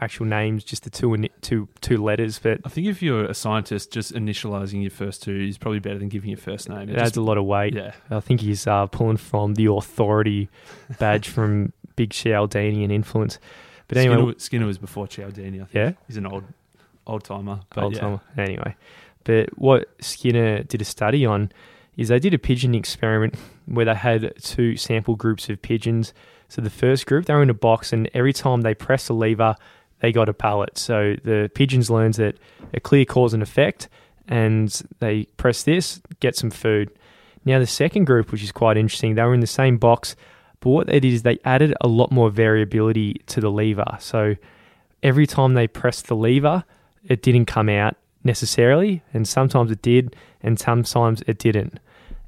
actual 0.00 0.26
names, 0.26 0.64
just 0.64 0.84
the 0.84 0.90
two 0.90 1.28
two 1.40 1.68
two 1.80 2.02
letters. 2.02 2.38
But 2.38 2.60
I 2.64 2.68
think 2.68 2.86
if 2.86 3.02
you're 3.02 3.24
a 3.24 3.34
scientist, 3.34 3.92
just 3.92 4.12
initializing 4.14 4.82
your 4.82 4.90
first 4.90 5.22
two 5.22 5.36
is 5.48 5.58
probably 5.58 5.80
better 5.80 5.98
than 5.98 6.08
giving 6.08 6.30
your 6.30 6.38
first 6.38 6.68
name. 6.68 6.88
It, 6.88 6.90
it 6.90 6.98
adds 6.98 7.16
a 7.16 7.22
lot 7.22 7.38
of 7.38 7.44
weight. 7.44 7.74
Yeah, 7.74 7.92
I 8.10 8.20
think 8.20 8.40
he's 8.40 8.66
uh, 8.66 8.86
pulling 8.86 9.16
from 9.16 9.54
the 9.54 9.66
authority 9.66 10.48
badge 10.98 11.28
from 11.28 11.72
Big 11.96 12.10
Cialdini 12.10 12.82
and 12.82 12.92
influence. 12.92 13.38
But 13.88 13.98
anyway, 13.98 14.16
Skinner, 14.16 14.34
Skinner 14.38 14.66
was 14.66 14.78
before 14.78 15.06
Cialdini. 15.06 15.62
Yeah, 15.72 15.92
he's 16.06 16.16
an 16.16 16.26
old 16.26 16.44
old 17.06 17.24
timer. 17.24 17.60
Old 17.76 17.94
timer. 17.94 18.20
Yeah. 18.36 18.44
Anyway, 18.44 18.76
but 19.24 19.56
what 19.58 19.88
Skinner 20.00 20.62
did 20.62 20.80
a 20.80 20.84
study 20.84 21.26
on 21.26 21.52
is 21.96 22.08
they 22.08 22.18
did 22.18 22.34
a 22.34 22.38
pigeon 22.38 22.74
experiment 22.74 23.34
where 23.66 23.84
they 23.84 23.94
had 23.94 24.32
two 24.42 24.76
sample 24.76 25.16
groups 25.16 25.48
of 25.48 25.60
pigeons. 25.60 26.14
So 26.48 26.60
the 26.60 26.70
first 26.70 27.06
group, 27.06 27.26
they 27.26 27.34
were 27.34 27.42
in 27.42 27.50
a 27.50 27.54
box, 27.54 27.92
and 27.92 28.10
every 28.14 28.32
time 28.32 28.62
they 28.62 28.74
pressed 28.74 29.08
a 29.10 29.14
lever, 29.14 29.56
they 30.02 30.12
got 30.12 30.28
a 30.28 30.34
pallet. 30.34 30.76
So 30.76 31.16
the 31.24 31.50
pigeons 31.54 31.88
learned 31.88 32.14
that 32.14 32.36
a 32.74 32.80
clear 32.80 33.04
cause 33.04 33.32
and 33.32 33.42
effect, 33.42 33.88
and 34.28 34.68
they 34.98 35.24
press 35.36 35.62
this, 35.62 36.02
get 36.20 36.36
some 36.36 36.50
food. 36.50 36.90
Now 37.44 37.60
the 37.60 37.66
second 37.66 38.04
group, 38.04 38.30
which 38.30 38.42
is 38.42 38.52
quite 38.52 38.76
interesting, 38.76 39.14
they 39.14 39.22
were 39.22 39.32
in 39.32 39.40
the 39.40 39.46
same 39.46 39.78
box, 39.78 40.16
but 40.60 40.70
what 40.70 40.86
they 40.88 41.00
did 41.00 41.12
is 41.12 41.22
they 41.22 41.38
added 41.44 41.74
a 41.80 41.88
lot 41.88 42.10
more 42.10 42.30
variability 42.30 43.22
to 43.28 43.40
the 43.40 43.50
lever. 43.50 43.96
So 44.00 44.34
every 45.02 45.26
time 45.26 45.54
they 45.54 45.68
pressed 45.68 46.08
the 46.08 46.16
lever, 46.16 46.64
it 47.04 47.22
didn't 47.22 47.46
come 47.46 47.68
out 47.68 47.96
necessarily, 48.24 49.02
and 49.14 49.26
sometimes 49.26 49.70
it 49.70 49.82
did, 49.82 50.16
and 50.42 50.58
sometimes 50.58 51.22
it 51.26 51.38
didn't. 51.38 51.78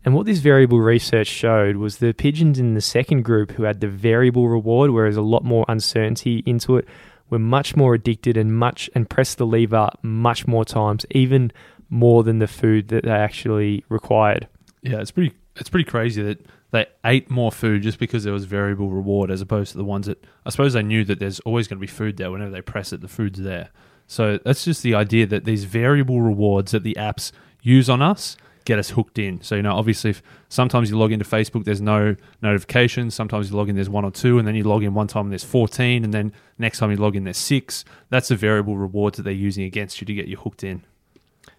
And 0.04 0.14
what 0.14 0.26
this 0.26 0.38
variable 0.38 0.80
research 0.80 1.28
showed 1.28 1.76
was 1.76 1.98
the 1.98 2.12
pigeons 2.12 2.58
in 2.58 2.74
the 2.74 2.80
second 2.80 3.22
group 3.22 3.52
who 3.52 3.62
had 3.64 3.80
the 3.80 3.88
variable 3.88 4.48
reward, 4.48 4.90
whereas 4.90 5.16
a 5.16 5.22
lot 5.22 5.44
more 5.44 5.64
uncertainty 5.68 6.42
into 6.46 6.76
it, 6.76 6.86
were 7.34 7.38
much 7.38 7.74
more 7.76 7.94
addicted 7.94 8.36
and 8.36 8.56
much 8.56 8.88
and 8.94 9.10
pressed 9.10 9.38
the 9.38 9.46
lever 9.46 9.90
much 10.02 10.46
more 10.46 10.64
times, 10.64 11.04
even 11.10 11.52
more 11.90 12.22
than 12.22 12.38
the 12.38 12.46
food 12.46 12.88
that 12.88 13.04
they 13.04 13.10
actually 13.10 13.84
required. 13.88 14.48
Yeah, 14.82 15.00
it's 15.00 15.10
pretty 15.10 15.34
it's 15.56 15.68
pretty 15.68 15.88
crazy 15.88 16.22
that 16.22 16.46
they 16.70 16.86
ate 17.04 17.30
more 17.30 17.52
food 17.52 17.82
just 17.82 17.98
because 17.98 18.24
there 18.24 18.32
was 18.32 18.44
variable 18.44 18.90
reward 18.90 19.30
as 19.30 19.40
opposed 19.40 19.72
to 19.72 19.78
the 19.78 19.84
ones 19.84 20.06
that 20.06 20.24
I 20.46 20.50
suppose 20.50 20.72
they 20.72 20.82
knew 20.82 21.04
that 21.04 21.18
there's 21.18 21.40
always 21.40 21.68
going 21.68 21.78
to 21.78 21.80
be 21.80 21.86
food 21.86 22.16
there 22.16 22.30
whenever 22.30 22.50
they 22.50 22.62
press 22.62 22.92
it, 22.92 23.00
the 23.00 23.08
food's 23.08 23.40
there. 23.40 23.70
So 24.06 24.38
that's 24.44 24.64
just 24.64 24.82
the 24.82 24.94
idea 24.94 25.26
that 25.26 25.44
these 25.44 25.64
variable 25.64 26.20
rewards 26.20 26.72
that 26.72 26.82
the 26.82 26.96
apps 26.98 27.32
use 27.62 27.88
on 27.88 28.02
us 28.02 28.36
get 28.64 28.78
us 28.78 28.90
hooked 28.90 29.18
in. 29.18 29.40
So, 29.42 29.54
you 29.54 29.62
know, 29.62 29.74
obviously, 29.74 30.10
if 30.10 30.22
sometimes 30.48 30.90
you 30.90 30.98
log 30.98 31.12
into 31.12 31.24
Facebook, 31.24 31.64
there's 31.64 31.80
no 31.80 32.16
notifications. 32.42 33.14
Sometimes 33.14 33.50
you 33.50 33.56
log 33.56 33.68
in, 33.68 33.74
there's 33.74 33.90
one 33.90 34.04
or 34.04 34.10
two, 34.10 34.38
and 34.38 34.48
then 34.48 34.54
you 34.54 34.64
log 34.64 34.82
in 34.82 34.94
one 34.94 35.06
time 35.06 35.26
and 35.26 35.32
there's 35.32 35.44
14, 35.44 36.04
and 36.04 36.14
then 36.14 36.32
next 36.58 36.78
time 36.78 36.90
you 36.90 36.96
log 36.96 37.16
in, 37.16 37.24
there's 37.24 37.38
six. 37.38 37.84
That's 38.10 38.28
the 38.28 38.36
variable 38.36 38.76
rewards 38.76 39.16
that 39.16 39.24
they're 39.24 39.32
using 39.32 39.64
against 39.64 40.00
you 40.00 40.06
to 40.06 40.14
get 40.14 40.26
you 40.26 40.36
hooked 40.36 40.64
in. 40.64 40.82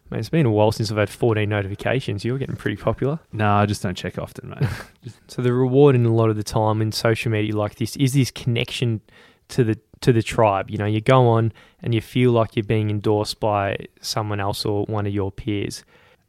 Man, 0.09 0.19
it's 0.19 0.29
been 0.29 0.45
a 0.45 0.51
while 0.51 0.71
since 0.71 0.91
I've 0.91 0.97
had 0.97 1.09
14 1.09 1.49
notifications. 1.49 2.23
You're 2.23 2.37
getting 2.37 2.55
pretty 2.55 2.77
popular. 2.77 3.19
No, 3.31 3.53
I 3.53 3.65
just 3.65 3.81
don't 3.81 3.97
check 3.97 4.19
often, 4.19 4.49
mate. 4.49 4.69
so 5.27 5.41
the 5.41 5.51
reward 5.51 5.95
in 5.95 6.05
a 6.05 6.13
lot 6.13 6.29
of 6.29 6.35
the 6.35 6.43
time 6.43 6.79
in 6.81 6.91
social 6.91 7.31
media 7.31 7.55
like 7.55 7.75
this 7.75 7.95
is 7.95 8.13
this 8.13 8.29
connection 8.29 9.01
to 9.49 9.63
the 9.63 9.79
to 10.01 10.13
the 10.13 10.21
tribe. 10.21 10.69
You 10.69 10.77
know, 10.77 10.85
you 10.85 11.01
go 11.01 11.27
on 11.27 11.51
and 11.81 11.95
you 11.95 12.01
feel 12.01 12.31
like 12.31 12.55
you're 12.55 12.63
being 12.63 12.91
endorsed 12.91 13.39
by 13.39 13.77
someone 13.99 14.39
else 14.39 14.63
or 14.63 14.85
one 14.85 15.07
of 15.07 15.13
your 15.13 15.31
peers. 15.31 15.83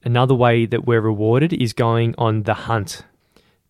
Another 0.05 0.35
way 0.35 0.67
that 0.67 0.87
we're 0.87 1.01
rewarded 1.01 1.53
is 1.53 1.73
going 1.73 2.15
on 2.17 2.45
the 2.45 2.55
hunt. 2.55 3.05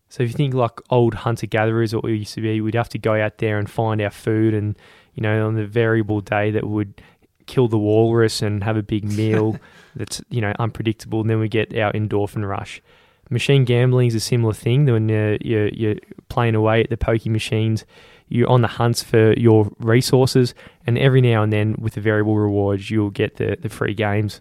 So 0.09 0.23
if 0.23 0.31
you 0.31 0.35
think 0.35 0.55
like 0.55 0.81
old 0.91 1.15
hunter 1.15 1.47
gatherers, 1.47 1.95
what 1.95 2.05
we 2.05 2.17
used 2.17 2.35
to 2.35 2.41
be, 2.41 2.61
we'd 2.61 2.75
have 2.75 2.89
to 2.91 2.99
go 2.99 3.15
out 3.15 3.39
there 3.39 3.59
and 3.59 3.69
find 3.69 4.01
our 4.01 4.11
food, 4.11 4.55
and 4.55 4.79
you 5.15 5.23
know, 5.23 5.47
on 5.47 5.55
the 5.55 5.67
variable 5.67 6.21
day 6.21 6.51
that 6.53 6.67
would 6.67 7.01
kill 7.47 7.69
the 7.69 7.79
walrus 7.79 8.43
and 8.43 8.62
have 8.65 8.77
a 8.77 8.83
big 8.83 9.05
meal 9.17 9.59
that's 9.95 10.23
you 10.31 10.41
know 10.41 10.53
unpredictable, 10.59 11.21
and 11.21 11.31
then 11.31 11.41
we 11.41 11.49
get 11.49 11.77
our 11.77 11.93
endorphin 11.93 12.49
rush. 12.49 12.83
Machine 13.29 13.65
gambling 13.65 14.07
is 14.07 14.15
a 14.15 14.21
similar 14.21 14.53
thing. 14.53 14.87
When 14.87 15.09
you're, 15.09 15.37
you're, 15.41 15.69
you're 15.69 15.97
playing 16.29 16.55
away 16.55 16.85
at 16.85 16.91
the 16.91 16.97
pokey 16.97 17.29
machines, 17.29 17.85
you're 18.29 18.49
on 18.49 18.61
the 18.61 18.69
hunt 18.69 18.99
for 18.99 19.33
your 19.33 19.71
resources, 19.81 20.55
and 20.87 20.97
every 20.97 21.21
now 21.21 21.43
and 21.43 21.53
then, 21.53 21.75
with 21.79 21.95
the 21.95 22.01
variable 22.01 22.37
rewards, 22.37 22.91
you'll 22.91 23.11
get 23.11 23.37
the, 23.37 23.57
the 23.61 23.69
free 23.69 23.95
games. 23.95 24.41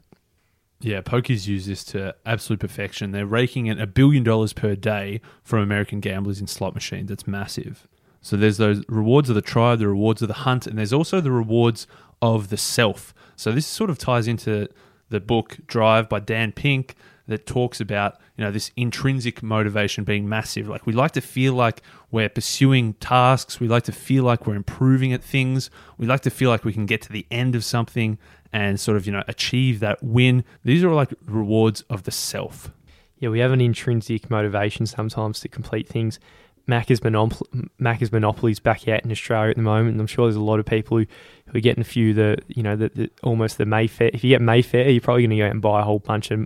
Yeah, 0.82 1.02
pokies 1.02 1.48
use 1.48 1.66
this 1.66 1.84
to 1.86 2.16
absolute 2.26 2.60
perfection. 2.60 3.12
They're 3.12 3.26
raking 3.26 3.68
in 3.68 3.80
a 3.80 3.88
billion 3.88 4.24
dollars 4.24 4.54
per 4.54 4.76
day 4.76 5.22
from 5.44 5.60
American 5.60 6.00
gamblers 6.00 6.42
in 6.42 6.48
slot 6.48 6.74
machines. 6.74 7.10
That's 7.10 7.26
massive. 7.26 7.88
So 8.22 8.36
there's 8.36 8.58
those 8.58 8.84
rewards 8.90 9.30
of 9.30 9.36
the 9.36 9.42
tribe, 9.42 9.80
the 9.80 9.88
rewards 9.88 10.22
of 10.22 10.28
the 10.28 10.34
hunt, 10.34 10.68
and 10.68 10.78
there's 10.78 10.94
also 10.94 11.22
the 11.22 11.32
rewards 11.32 11.88
of 12.22 12.50
the 12.50 12.58
self. 12.58 13.14
So 13.36 13.52
this 13.52 13.68
sort 13.68 13.90
of 13.90 13.98
ties 13.98 14.28
into 14.28 14.68
the 15.10 15.20
book 15.20 15.58
Drive 15.68 16.10
by 16.10 16.20
Dan 16.20 16.52
Pink 16.52 16.96
that 17.28 17.46
talks 17.46 17.80
about 17.80 18.20
you 18.38 18.44
know 18.44 18.52
this 18.52 18.72
intrinsic 18.76 19.42
motivation 19.42 20.04
being 20.04 20.30
massive 20.30 20.68
like 20.68 20.86
we 20.86 20.94
like 20.94 21.12
to 21.12 21.22
feel 21.22 21.54
like 21.54 21.82
we're 22.12 22.30
pursuing 22.30 22.94
tasks 22.96 23.60
we 23.60 23.68
like 23.68 23.84
to 23.84 23.92
feel 23.92 24.24
like 24.24 24.46
we're 24.46 24.56
improving 24.56 25.12
at 25.12 25.24
things 25.24 25.70
we 25.98 26.06
like 26.06 26.22
to 26.22 26.30
feel 26.30 26.50
like 26.50 26.64
we 26.64 26.74
can 26.74 26.86
get 26.86 27.02
to 27.02 27.12
the 27.12 27.26
end 27.32 27.56
of 27.56 27.64
something 27.64 28.18
and 28.56 28.80
sort 28.80 28.96
of, 28.96 29.06
you 29.06 29.12
know, 29.12 29.22
achieve 29.28 29.82
that 29.82 30.02
win. 30.02 30.46
These 30.63 30.82
are 30.82 30.94
like 30.94 31.13
rewards 31.26 31.82
of 31.89 32.04
the 32.04 32.12
self. 32.12 32.72
Yeah, 33.20 33.28
we 33.28 33.39
have 33.39 33.52
an 33.52 33.60
intrinsic 33.60 34.30
motivation 34.30 34.86
sometimes 34.86 35.41
to 35.41 35.50
complete 35.50 35.89
things. 35.89 36.22
Macca's, 36.65 37.02
monop- 37.02 37.70
Macca's 37.82 38.13
Monopoly's 38.13 38.60
back 38.60 38.88
out 38.88 39.04
in 39.04 39.12
Australia 39.12 39.50
at 39.50 39.58
the 39.58 39.62
moment, 39.62 39.91
and 39.91 40.00
I'm 40.00 40.08
sure 40.08 40.28
there's 40.28 40.38
a 40.38 40.41
lot 40.41 40.62
of 40.62 40.65
people 40.65 41.00
who, 41.00 41.06
who 41.48 41.58
are 41.58 41.62
getting 41.62 41.82
a 41.82 41.86
few 41.86 42.13
the 42.13 42.38
you 42.48 42.63
know 42.63 42.78
the, 42.78 42.89
the 42.96 43.12
almost 43.24 43.58
the 43.58 43.65
Mayfair. 43.65 44.10
If 44.13 44.24
you 44.24 44.30
get 44.30 44.41
Mayfair, 44.41 44.89
you're 44.89 45.02
probably 45.02 45.24
going 45.24 45.32
to 45.32 45.36
go 45.36 45.46
out 45.46 45.52
and 45.52 45.62
buy 45.62 45.82
a 45.82 45.84
whole 45.84 46.00
bunch 46.00 46.32
of 46.32 46.39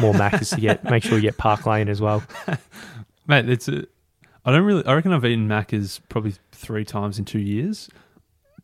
more 0.00 0.14
Macca's 0.14 0.50
to 0.50 0.60
get 0.60 0.84
make 0.84 1.02
sure 1.02 1.16
you 1.16 1.22
get 1.22 1.36
Park 1.36 1.66
Lane 1.66 1.88
as 1.88 2.00
well. 2.00 2.22
Mate, 3.26 3.50
it's 3.50 3.68
a, 3.68 3.84
I 4.44 4.52
don't 4.52 4.64
really. 4.64 4.86
I 4.86 4.94
reckon 4.94 5.12
I've 5.12 5.24
eaten 5.24 5.48
Macca's 5.48 6.00
probably 6.08 6.34
three 6.52 6.84
times 6.84 7.18
in 7.18 7.24
two 7.24 7.40
years. 7.40 7.90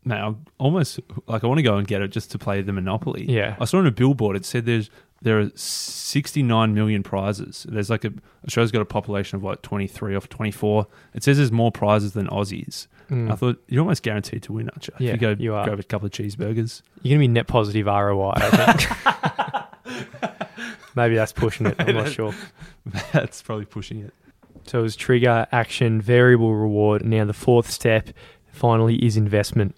Mate, 0.04 0.18
I'm 0.18 0.44
almost 0.58 0.98
like 1.26 1.44
I 1.44 1.46
want 1.46 1.58
to 1.58 1.62
go 1.62 1.76
and 1.76 1.86
get 1.86 2.02
it 2.02 2.08
just 2.08 2.32
to 2.32 2.38
play 2.38 2.60
the 2.62 2.72
Monopoly. 2.72 3.24
Yeah. 3.28 3.56
I 3.60 3.64
saw 3.66 3.78
on 3.78 3.86
a 3.86 3.92
billboard 3.92 4.36
it 4.36 4.44
said 4.44 4.66
there's 4.66 4.90
there 5.22 5.38
are 5.38 5.50
69 5.54 6.74
million 6.74 7.02
prizes. 7.04 7.64
There's 7.68 7.88
like 7.88 8.04
a 8.04 8.12
Australia's 8.44 8.72
got 8.72 8.82
a 8.82 8.86
population 8.86 9.36
of 9.36 9.44
like 9.44 9.62
23 9.62 10.16
or 10.16 10.20
24. 10.20 10.86
It 11.14 11.22
says 11.22 11.36
there's 11.36 11.52
more 11.52 11.70
prizes 11.70 12.12
than 12.12 12.26
Aussies. 12.26 12.88
Mm. 13.08 13.30
I 13.30 13.36
thought 13.36 13.62
you're 13.68 13.82
almost 13.82 14.02
guaranteed 14.02 14.42
to 14.44 14.52
win, 14.52 14.68
aren't 14.70 14.88
you? 14.88 14.94
Yeah, 14.98 15.12
if 15.12 15.20
you 15.20 15.20
go 15.20 15.36
you 15.38 15.54
are. 15.54 15.64
grab 15.64 15.78
a 15.78 15.84
couple 15.84 16.06
of 16.06 16.12
cheeseburgers. 16.12 16.82
You're 17.02 17.16
going 17.16 17.20
to 17.20 17.28
be 17.28 17.28
net 17.28 17.46
positive 17.46 17.86
ROI. 17.86 18.34
Maybe 20.96 21.14
that's 21.14 21.32
pushing 21.32 21.66
it. 21.66 21.76
I'm 21.78 21.94
not 21.94 22.10
sure. 22.10 22.34
That's 23.12 23.42
probably 23.42 23.64
pushing 23.64 24.00
it. 24.00 24.12
So 24.66 24.80
it 24.80 24.82
was 24.82 24.96
trigger, 24.96 25.46
action, 25.52 26.00
variable 26.00 26.54
reward. 26.54 27.04
Now 27.04 27.24
the 27.24 27.32
fourth 27.32 27.70
step 27.70 28.10
finally 28.50 28.96
is 28.96 29.16
investment. 29.16 29.76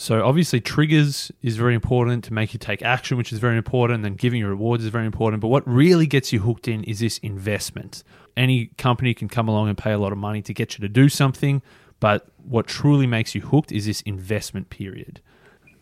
So 0.00 0.24
obviously 0.24 0.60
triggers 0.60 1.32
is 1.42 1.56
very 1.56 1.74
important 1.74 2.22
to 2.24 2.32
make 2.32 2.52
you 2.52 2.60
take 2.60 2.82
action, 2.82 3.16
which 3.18 3.32
is 3.32 3.40
very 3.40 3.56
important. 3.56 3.96
And 3.96 4.04
then 4.04 4.14
giving 4.14 4.38
you 4.38 4.46
rewards 4.46 4.84
is 4.84 4.90
very 4.90 5.06
important. 5.06 5.40
But 5.40 5.48
what 5.48 5.66
really 5.68 6.06
gets 6.06 6.32
you 6.32 6.38
hooked 6.38 6.68
in 6.68 6.84
is 6.84 7.00
this 7.00 7.18
investment. 7.18 8.04
Any 8.36 8.66
company 8.78 9.12
can 9.12 9.28
come 9.28 9.48
along 9.48 9.68
and 9.68 9.76
pay 9.76 9.90
a 9.90 9.98
lot 9.98 10.12
of 10.12 10.18
money 10.18 10.40
to 10.42 10.54
get 10.54 10.78
you 10.78 10.82
to 10.82 10.88
do 10.88 11.08
something, 11.08 11.62
but 11.98 12.28
what 12.36 12.68
truly 12.68 13.08
makes 13.08 13.34
you 13.34 13.40
hooked 13.40 13.72
is 13.72 13.86
this 13.86 14.00
investment 14.02 14.70
period. 14.70 15.20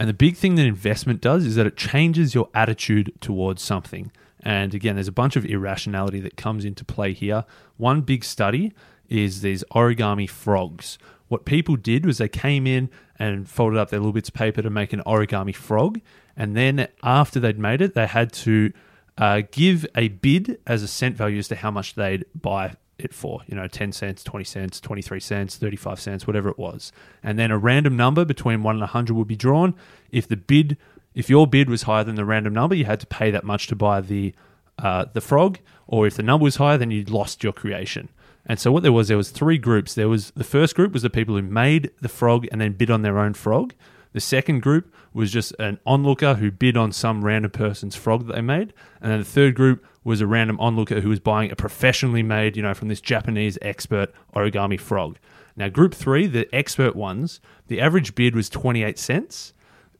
And 0.01 0.09
the 0.09 0.15
big 0.15 0.35
thing 0.35 0.55
that 0.55 0.65
investment 0.65 1.21
does 1.21 1.45
is 1.45 1.57
that 1.57 1.67
it 1.67 1.77
changes 1.77 2.35
your 2.35 2.49
attitude 2.55 3.13
towards 3.21 3.61
something. 3.61 4.11
And 4.41 4.73
again, 4.73 4.97
there's 4.97 5.09
a 5.09 5.13
bunch 5.13 5.37
of 5.37 5.45
irrationality 5.45 6.21
that 6.21 6.39
comes 6.39 6.65
into 6.65 6.87
play 6.87 7.13
here. 7.13 7.45
One 7.77 8.01
big 8.01 8.25
study 8.25 8.73
is 9.09 9.41
these 9.41 9.65
origami 9.73 10.29
frogs. 10.29 10.99
What 11.29 11.45
people 11.45 11.77
did 11.77 12.07
was 12.07 12.19
they 12.19 12.29
came 12.29 12.67
in 12.67 12.91
and 13.19 13.49
folded 13.49 13.79
up 13.79 13.91
their 13.91 14.01
little 14.01 14.13
bits 14.13 14.29
of 14.29 14.35
paper 14.35 14.63
to 14.63 14.71
make 14.71 14.93
an 14.93 15.03
origami 15.07 15.55
frog. 15.55 16.01
And 16.37 16.57
then 16.57 16.89
after 17.03 17.41
they'd 17.41 17.59
made 17.59 17.81
it, 17.81 17.95
they 17.95 18.07
had 18.07 18.33
to 18.35 18.73
uh, 19.19 19.43
give 19.51 19.87
a 19.95 20.09
bid 20.09 20.61
as 20.67 20.83
a 20.83 20.89
cent 20.89 21.17
value 21.17 21.39
as 21.39 21.49
to 21.49 21.57
how 21.57 21.71
much 21.71 21.95
they'd 21.95 22.25
buy 22.35 22.75
it 22.99 23.13
for. 23.13 23.41
You 23.47 23.57
know, 23.57 23.67
10 23.67 23.93
cents, 23.93 24.23
20 24.23 24.45
cents, 24.45 24.81
23 24.81 25.21
cents, 25.21 25.57
35 25.57 26.01
cents, 26.01 26.27
whatever 26.27 26.49
it 26.49 26.59
was. 26.59 26.93
And 27.23 27.39
then 27.39 27.51
a 27.51 27.59
random 27.59 27.97
number 27.97 28.25
between 28.25 28.63
1 28.63 28.75
and 28.75 28.81
100 28.81 29.17
would 29.17 29.27
be 29.27 29.37
drawn. 29.37 29.75
If 30.11 30.29
the 30.29 30.37
bid, 30.37 30.77
if 31.15 31.29
your 31.31 31.47
bid 31.47 31.69
was 31.69 31.83
higher 31.83 32.05
than 32.05 32.15
the 32.15 32.25
random 32.25 32.55
number, 32.55 32.75
you 32.75 32.85
had 32.85 33.01
to 33.01 33.07
pay 33.07 33.31
that 33.31 33.45
much 33.45 33.67
to 33.69 33.77
buy 33.77 34.01
the 34.01 34.35
uh, 34.79 35.07
the 35.13 35.21
frog, 35.21 35.59
or 35.87 36.07
if 36.07 36.17
the 36.17 36.23
number 36.23 36.45
was 36.45 36.57
higher, 36.57 36.77
then 36.77 36.91
you 36.91 37.03
lost 37.05 37.43
your 37.43 37.53
creation. 37.53 38.09
And 38.49 38.59
so 38.61 38.71
what 38.71 38.85
there 38.85 38.93
was, 38.93 39.09
there 39.09 39.17
was 39.17 39.31
three 39.31 39.59
groups. 39.59 39.95
There 39.95 40.09
was 40.09 40.31
the 40.31 40.45
first 40.45 40.77
group 40.77 40.93
was 40.93 41.03
the 41.03 41.11
people 41.11 41.35
who 41.35 41.43
made 41.43 41.91
the 42.01 42.09
frog 42.09 42.47
and 42.53 42.61
then 42.61 42.73
bid 42.73 42.91
on 42.91 43.03
their 43.03 43.19
own 43.19 43.35
frog. 43.35 43.75
The 44.13 44.21
second 44.21 44.63
group 44.63 44.95
was 45.13 45.31
just 45.31 45.53
an 45.59 45.79
onlooker 45.85 46.35
who 46.35 46.51
bid 46.51 46.77
on 46.77 46.93
some 46.93 47.25
random 47.25 47.51
person's 47.51 47.97
frog 47.97 48.27
that 48.27 48.35
they 48.35 48.41
made, 48.41 48.73
and 49.01 49.11
then 49.11 49.19
the 49.19 49.25
third 49.27 49.55
group 49.55 49.85
was 50.05 50.21
a 50.21 50.27
random 50.27 50.59
onlooker 50.61 51.01
who 51.01 51.09
was 51.09 51.21
buying 51.21 51.51
a 51.51 51.57
professionally 51.57 52.23
made, 52.23 52.57
you 52.57 52.63
know, 52.63 52.73
from 52.73 52.89
this 52.89 53.01
Japanese 53.01 53.59
expert 53.61 54.11
origami 54.35 54.81
frog. 54.81 55.19
Now, 55.57 55.69
group 55.69 55.93
three, 55.93 56.27
the 56.27 56.49
expert 56.55 56.95
ones, 56.95 57.41
the 57.67 57.81
average 57.81 58.15
bid 58.15 58.35
was 58.35 58.49
twenty 58.49 58.83
eight 58.83 58.99
cents. 58.99 59.53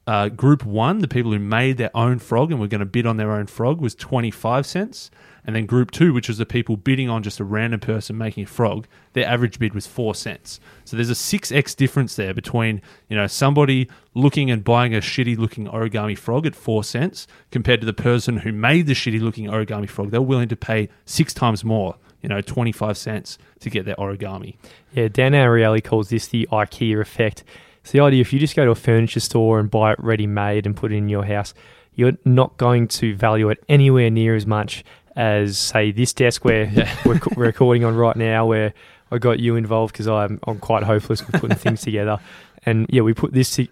Uh, 0.07 0.29
group 0.29 0.65
one, 0.65 1.01
the 1.01 1.09
people 1.09 1.33
who 1.33 1.39
made 1.39 1.79
their 1.79 1.95
own 1.97 2.19
frog 2.19 2.53
and 2.53 2.61
were 2.61 2.69
going 2.69 2.81
to 2.81 2.87
bid 2.87 3.07
on 3.07 3.17
their 3.17 3.33
own 3.33 3.47
frog, 3.47 3.81
was 3.81 3.95
25 3.95 4.65
cents. 4.65 5.11
And 5.45 5.55
then 5.55 5.67
group 5.67 5.93
two, 5.93 6.13
which 6.13 6.29
was 6.29 6.39
the 6.39 6.47
people 6.47 6.77
bidding 6.77 7.09
on 7.09 7.23
just 7.23 7.39
a 7.39 7.45
random 7.45 7.79
person 7.79 8.19
making 8.19 8.45
a 8.45 8.47
frog, 8.49 8.87
their 9.13 9.27
average 9.27 9.61
bid 9.61 9.75
was 9.75 9.87
4 9.87 10.15
cents. 10.15 10.59
So 10.85 10.97
there's 10.97 11.11
a 11.11 11.15
6x 11.15 11.77
difference 11.77 12.17
there 12.17 12.35
between, 12.35 12.83
you 13.09 13.17
know, 13.17 13.29
somebody 13.29 13.89
looking 14.15 14.51
and 14.51 14.65
buying 14.65 14.95
a 14.95 14.99
shitty 14.99 15.39
looking 15.39 15.67
origami 15.67 16.19
frog 16.19 16.47
at 16.47 16.57
4 16.57 16.83
cents 16.83 17.29
compared 17.53 17.81
to 17.81 17.87
the 17.87 17.93
person 17.93 18.39
who 18.39 18.53
made 18.53 18.87
the 18.87 18.93
shitty 18.93 19.21
looking 19.21 19.47
origami 19.47 19.89
frog. 19.89 20.11
They're 20.11 20.21
willing 20.21 20.49
to 20.49 20.57
pay 20.57 20.89
6 21.05 21.33
times 21.35 21.65
more, 21.65 21.97
you 22.23 22.29
know, 22.29 22.41
25 22.41 22.97
cents 22.97 23.39
to 23.61 23.71
get 23.71 23.85
their 23.85 23.97
origami. 23.97 24.57
Yeah, 24.93 25.07
Dan 25.09 25.33
Ariely 25.33 25.83
calls 25.83 26.09
this 26.09 26.27
the 26.27 26.49
IKEA 26.51 27.01
effect. 27.01 27.45
It's 27.87 27.93
the 27.93 28.01
idea 28.01 28.21
if 28.21 28.33
you 28.33 28.41
just 28.41 28.57
go 28.57 28.65
to 28.65 28.73
a 28.73 28.75
furniture 28.75 29.21
store 29.21 29.61
and 29.61 29.71
buy 29.71 29.93
it 29.93 30.01
ready 30.01 30.27
made 30.27 30.67
and 30.67 30.75
put 30.77 30.91
it 30.91 30.97
in 30.97 31.09
your 31.09 31.25
house, 31.25 31.55
you're 31.95 32.15
not 32.25 32.57
going 32.57 32.89
to 32.89 33.15
value 33.15 33.49
it 33.49 33.63
anywhere 33.69 34.11
near 34.11 34.35
as 34.35 34.45
much 34.45 34.83
as, 35.15 35.57
say, 35.57 35.93
this 35.93 36.13
desk 36.13 36.45
where 36.45 36.69
we're, 37.07 37.21
co- 37.21 37.31
we're 37.37 37.47
recording 37.47 37.85
on 37.85 37.95
right 37.95 38.17
now, 38.17 38.45
where 38.45 38.75
I 39.13 39.19
got 39.19 39.39
you 39.39 39.55
involved 39.55 39.93
because 39.93 40.09
I'm, 40.09 40.41
I'm 40.49 40.59
quite 40.59 40.83
hopeless 40.83 41.25
with 41.25 41.41
putting 41.41 41.59
things 41.59 41.83
together. 41.83 42.19
And 42.65 42.87
yeah, 42.91 43.03
we 43.03 43.15
put 43.15 43.33
this 43.33 43.55
to, 43.55 43.69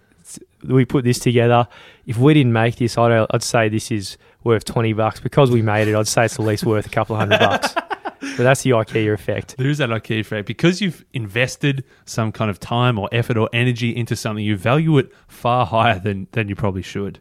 we 0.62 0.84
put 0.84 1.02
this 1.02 1.18
together. 1.18 1.66
If 2.06 2.16
we 2.16 2.34
didn't 2.34 2.52
make 2.52 2.76
this, 2.76 2.96
I'd, 2.96 3.26
I'd 3.32 3.42
say 3.42 3.68
this 3.68 3.90
is 3.90 4.16
worth 4.44 4.64
20 4.64 4.92
bucks. 4.92 5.18
Because 5.18 5.50
we 5.50 5.60
made 5.60 5.88
it, 5.88 5.96
I'd 5.96 6.06
say 6.06 6.26
it's 6.26 6.38
at 6.38 6.46
least 6.46 6.64
worth 6.64 6.86
a 6.86 6.88
couple 6.88 7.16
of 7.16 7.18
hundred 7.18 7.40
bucks. 7.40 7.74
But 8.36 8.42
that's 8.42 8.62
the 8.62 8.70
IKEA 8.70 9.12
effect. 9.12 9.56
There 9.56 9.68
is 9.68 9.78
that 9.78 9.90
IKEA 9.90 10.20
effect. 10.20 10.46
Because 10.46 10.80
you've 10.80 11.04
invested 11.12 11.84
some 12.04 12.32
kind 12.32 12.50
of 12.50 12.58
time 12.58 12.98
or 12.98 13.08
effort 13.12 13.36
or 13.36 13.48
energy 13.52 13.94
into 13.94 14.16
something, 14.16 14.44
you 14.44 14.56
value 14.56 14.98
it 14.98 15.12
far 15.28 15.66
higher 15.66 15.98
than, 15.98 16.26
than 16.32 16.48
you 16.48 16.54
probably 16.54 16.82
should. 16.82 17.20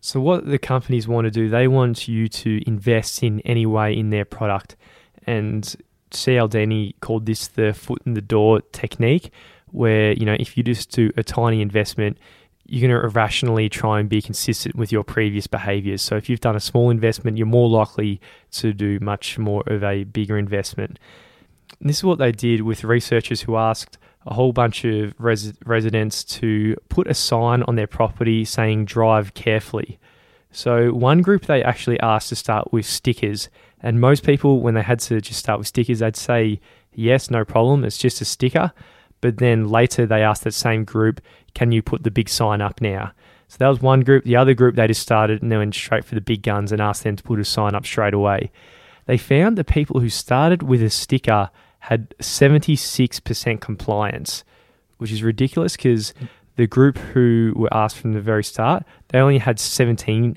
So, 0.00 0.18
what 0.20 0.46
the 0.46 0.58
companies 0.58 1.06
want 1.06 1.26
to 1.26 1.30
do, 1.30 1.48
they 1.48 1.68
want 1.68 2.08
you 2.08 2.26
to 2.28 2.60
invest 2.66 3.22
in 3.22 3.40
any 3.40 3.66
way 3.66 3.96
in 3.96 4.10
their 4.10 4.24
product. 4.24 4.76
And 5.26 5.76
Cialdini 6.10 6.96
called 7.00 7.26
this 7.26 7.48
the 7.48 7.74
foot 7.74 8.02
in 8.06 8.14
the 8.14 8.22
door 8.22 8.62
technique, 8.72 9.30
where, 9.66 10.12
you 10.12 10.24
know, 10.24 10.36
if 10.40 10.56
you 10.56 10.62
just 10.62 10.90
do 10.90 11.12
a 11.16 11.22
tiny 11.22 11.60
investment, 11.60 12.16
you're 12.70 12.88
going 12.88 13.00
to 13.00 13.04
irrationally 13.04 13.68
try 13.68 13.98
and 13.98 14.08
be 14.08 14.22
consistent 14.22 14.76
with 14.76 14.92
your 14.92 15.02
previous 15.02 15.48
behaviors. 15.48 16.02
So, 16.02 16.16
if 16.16 16.28
you've 16.28 16.38
done 16.38 16.54
a 16.54 16.60
small 16.60 16.88
investment, 16.88 17.36
you're 17.36 17.46
more 17.48 17.68
likely 17.68 18.20
to 18.52 18.72
do 18.72 19.00
much 19.00 19.38
more 19.38 19.64
of 19.66 19.82
a 19.82 20.04
bigger 20.04 20.38
investment. 20.38 21.00
And 21.80 21.88
this 21.88 21.98
is 21.98 22.04
what 22.04 22.18
they 22.18 22.30
did 22.30 22.60
with 22.60 22.84
researchers 22.84 23.40
who 23.40 23.56
asked 23.56 23.98
a 24.24 24.34
whole 24.34 24.52
bunch 24.52 24.84
of 24.84 25.14
res- 25.18 25.54
residents 25.66 26.22
to 26.24 26.76
put 26.88 27.08
a 27.08 27.14
sign 27.14 27.64
on 27.64 27.74
their 27.74 27.88
property 27.88 28.44
saying 28.44 28.84
drive 28.84 29.34
carefully. 29.34 29.98
So, 30.52 30.92
one 30.92 31.22
group 31.22 31.46
they 31.46 31.64
actually 31.64 31.98
asked 31.98 32.28
to 32.28 32.36
start 32.36 32.72
with 32.72 32.86
stickers, 32.86 33.48
and 33.82 34.00
most 34.00 34.22
people, 34.22 34.60
when 34.60 34.74
they 34.74 34.82
had 34.82 35.00
to 35.00 35.20
just 35.20 35.40
start 35.40 35.58
with 35.58 35.66
stickers, 35.66 35.98
they'd 35.98 36.16
say, 36.16 36.60
Yes, 36.94 37.30
no 37.30 37.44
problem, 37.44 37.84
it's 37.84 37.98
just 37.98 38.20
a 38.20 38.24
sticker. 38.24 38.72
But 39.20 39.38
then 39.38 39.68
later 39.68 40.06
they 40.06 40.22
asked 40.22 40.44
that 40.44 40.54
same 40.54 40.84
group, 40.84 41.20
Can 41.54 41.72
you 41.72 41.82
put 41.82 42.02
the 42.02 42.10
big 42.10 42.28
sign 42.28 42.60
up 42.60 42.80
now? 42.80 43.12
So 43.48 43.56
that 43.58 43.68
was 43.68 43.80
one 43.80 44.02
group. 44.02 44.24
The 44.24 44.36
other 44.36 44.54
group, 44.54 44.76
they 44.76 44.86
just 44.86 45.02
started 45.02 45.42
and 45.42 45.50
they 45.50 45.56
went 45.56 45.74
straight 45.74 46.04
for 46.04 46.14
the 46.14 46.20
big 46.20 46.42
guns 46.42 46.70
and 46.70 46.80
asked 46.80 47.02
them 47.02 47.16
to 47.16 47.22
put 47.22 47.40
a 47.40 47.44
sign 47.44 47.74
up 47.74 47.84
straight 47.84 48.14
away. 48.14 48.52
They 49.06 49.18
found 49.18 49.58
the 49.58 49.64
people 49.64 50.00
who 50.00 50.08
started 50.08 50.62
with 50.62 50.80
a 50.82 50.90
sticker 50.90 51.50
had 51.80 52.14
76% 52.18 53.60
compliance, 53.60 54.44
which 54.98 55.10
is 55.10 55.22
ridiculous 55.22 55.76
because 55.76 56.14
the 56.56 56.66
group 56.66 56.98
who 56.98 57.52
were 57.56 57.72
asked 57.72 57.96
from 57.96 58.12
the 58.12 58.20
very 58.20 58.44
start, 58.44 58.84
they 59.08 59.18
only 59.18 59.38
had 59.38 59.56
17% 59.56 60.36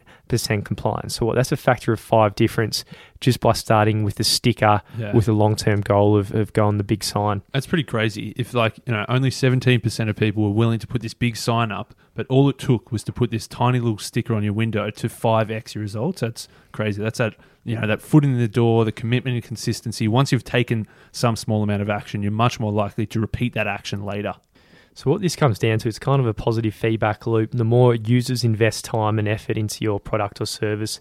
compliance. 0.65 1.15
So 1.15 1.25
what, 1.25 1.35
that's 1.35 1.51
a 1.51 1.57
factor 1.57 1.93
of 1.93 1.99
five 1.99 2.33
difference 2.33 2.85
just 3.23 3.39
by 3.39 3.53
starting 3.53 4.03
with 4.03 4.15
the 4.15 4.23
sticker 4.23 4.81
Yeah. 4.97 5.13
with 5.15 5.27
a 5.27 5.33
long-term 5.33 5.81
goal 5.81 6.15
of, 6.17 6.33
of 6.35 6.53
going 6.53 6.77
the 6.77 6.83
big 6.83 7.03
sign. 7.03 7.41
That's 7.53 7.65
pretty 7.65 7.85
crazy. 7.85 8.33
If 8.35 8.53
like 8.53 8.79
you 8.85 8.93
know, 8.93 9.05
only 9.09 9.31
seventeen 9.31 9.79
percent 9.79 10.09
of 10.09 10.15
people 10.15 10.43
were 10.43 10.49
willing 10.51 10.77
to 10.79 10.87
put 10.87 11.01
this 11.01 11.13
big 11.13 11.35
sign 11.37 11.71
up, 11.71 11.95
but 12.13 12.27
all 12.27 12.49
it 12.49 12.59
took 12.59 12.91
was 12.91 13.03
to 13.05 13.11
put 13.11 13.31
this 13.31 13.47
tiny 13.47 13.79
little 13.79 13.97
sticker 13.97 14.35
on 14.35 14.43
your 14.43 14.53
window 14.53 14.89
to 14.89 15.09
five 15.09 15.49
x 15.49 15.73
your 15.73 15.81
results. 15.81 16.21
That's 16.21 16.47
crazy. 16.71 17.01
That's 17.01 17.17
that 17.17 17.35
you 17.63 17.75
know 17.79 17.87
that 17.87 18.01
foot 18.01 18.23
in 18.25 18.37
the 18.37 18.47
door, 18.49 18.83
the 18.85 18.91
commitment 18.91 19.35
and 19.35 19.43
consistency. 19.43 20.07
Once 20.07 20.31
you've 20.31 20.43
taken 20.43 20.85
some 21.11 21.35
small 21.35 21.63
amount 21.63 21.81
of 21.81 21.89
action, 21.89 22.21
you're 22.21 22.31
much 22.31 22.59
more 22.59 22.71
likely 22.73 23.05
to 23.07 23.19
repeat 23.19 23.53
that 23.53 23.67
action 23.67 24.03
later. 24.05 24.33
So 24.95 25.09
what 25.09 25.21
this 25.21 25.35
comes 25.35 25.57
down 25.57 25.79
to 25.79 25.87
is 25.87 25.97
kind 25.97 26.19
of 26.19 26.27
a 26.27 26.35
positive 26.35 26.75
feedback 26.75 27.25
loop. 27.25 27.49
The 27.51 27.63
more 27.63 27.95
users 27.95 28.43
invest 28.43 28.85
time 28.85 29.17
and 29.17 29.27
effort 29.27 29.57
into 29.57 29.83
your 29.83 29.99
product 29.99 30.39
or 30.39 30.45
service, 30.45 30.99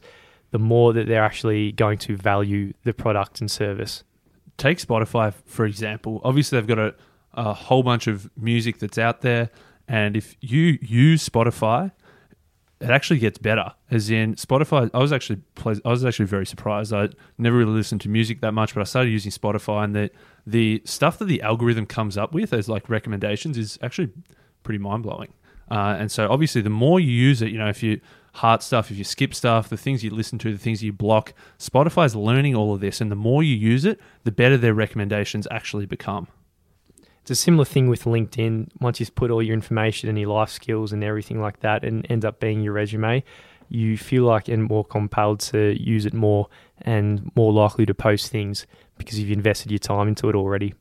the 0.53 0.59
more 0.59 0.93
that 0.93 1.09
they're 1.09 1.25
actually 1.25 1.73
going 1.73 1.99
to 1.99 2.17
value 2.17 2.73
the 2.85 2.93
product 2.93 3.41
and 3.41 3.51
service. 3.51 4.05
Take 4.57 4.79
Spotify 4.79 5.35
for 5.47 5.67
example. 5.67 6.21
Obviously, 6.23 6.59
they've 6.59 6.69
got 6.69 6.79
a, 6.79 6.95
a 7.35 7.53
whole 7.53 7.83
bunch 7.83 8.07
of 8.07 8.31
music 8.37 8.79
that's 8.79 8.99
out 8.99 9.23
there, 9.23 9.51
and 9.89 10.17
if 10.17 10.37
you 10.41 10.79
use 10.81 11.29
Spotify, 11.29 11.91
it 12.81 12.91
actually 12.91 13.21
gets 13.21 13.39
better. 13.39 13.73
As 13.91 14.11
in 14.11 14.35
Spotify, 14.35 14.91
I 14.93 14.99
was 14.99 15.13
actually 15.13 15.41
I 15.65 15.89
was 15.89 16.05
actually 16.05 16.27
very 16.27 16.47
surprised. 16.47 16.93
I 16.93 17.09
never 17.39 17.57
really 17.57 17.73
listened 17.73 18.03
to 18.03 18.09
music 18.09 18.41
that 18.43 18.53
much, 18.53 18.75
but 18.75 18.81
I 18.81 18.85
started 18.85 19.11
using 19.11 19.33
Spotify, 19.33 19.85
and 19.85 19.95
the 19.95 20.11
the 20.47 20.83
stuff 20.85 21.19
that 21.19 21.27
the 21.27 21.41
algorithm 21.43 21.87
comes 21.87 22.19
up 22.19 22.35
with 22.35 22.53
as 22.53 22.69
like 22.69 22.91
recommendations 22.91 23.57
is 23.57 23.79
actually 23.83 24.11
pretty 24.65 24.79
mind 24.79 25.05
blowing. 25.05 25.33
Uh, 25.71 25.97
and 25.99 26.11
so 26.11 26.29
obviously, 26.29 26.61
the 26.61 26.71
more 26.71 27.01
you 27.01 27.11
use 27.11 27.41
it, 27.41 27.51
you 27.51 27.59
know, 27.59 27.69
if 27.69 27.83
you 27.83 28.01
heart 28.33 28.63
stuff, 28.63 28.91
if 28.91 28.97
you 28.97 29.05
skip 29.05 29.35
stuff, 29.35 29.69
the 29.69 29.77
things 29.77 30.03
you 30.03 30.11
listen 30.11 30.39
to, 30.39 30.53
the 30.53 30.59
things 30.59 30.83
you 30.83 30.93
block, 30.93 31.35
Spotify's 31.59 32.17
learning 32.17 32.55
all 32.55 32.75
of 32.75 32.81
this, 32.81 33.01
and 33.01 33.11
the 33.11 33.17
more 33.17 33.43
you 33.43 33.55
use 33.55 33.85
it, 33.85 34.01
the 34.25 34.33
better 34.33 34.57
their 34.57 34.75
recommendations 34.75 35.47
actually 35.51 35.87
become. 35.87 36.29
It's 37.23 37.31
a 37.31 37.37
similar 37.37 37.65
thing 37.65 37.89
with 37.89 38.05
LinkedIn. 38.05 38.71
Once 38.81 38.99
you've 38.99 39.15
put 39.15 39.31
all 39.31 39.43
your 39.43 39.55
information 39.55 40.09
and 40.09 40.19
your 40.19 40.29
life 40.29 40.51
skills 40.51 40.93
and 40.93 41.05
everything 41.05 41.41
like 41.41 41.61
that, 41.61 41.85
and 41.85 42.07
ends 42.11 42.25
up 42.25 42.41
being 42.41 42.63
your 42.63 42.73
resume, 42.73 43.23
you 43.69 43.97
feel 43.97 44.25
like 44.25 44.49
and 44.49 44.65
more 44.65 44.85
compelled 44.85 45.41
to 45.41 45.81
use 45.81 46.05
it 46.05 46.13
more 46.13 46.49
and 46.81 47.31
more 47.37 47.53
likely 47.53 47.87
to 47.87 47.95
post 47.95 48.31
things 48.31 48.67
because 48.99 49.19
you've 49.19 49.31
invested 49.31 49.71
your 49.71 49.79
time 49.79 50.09
into 50.09 50.29
it 50.29 50.35
already. 50.35 50.75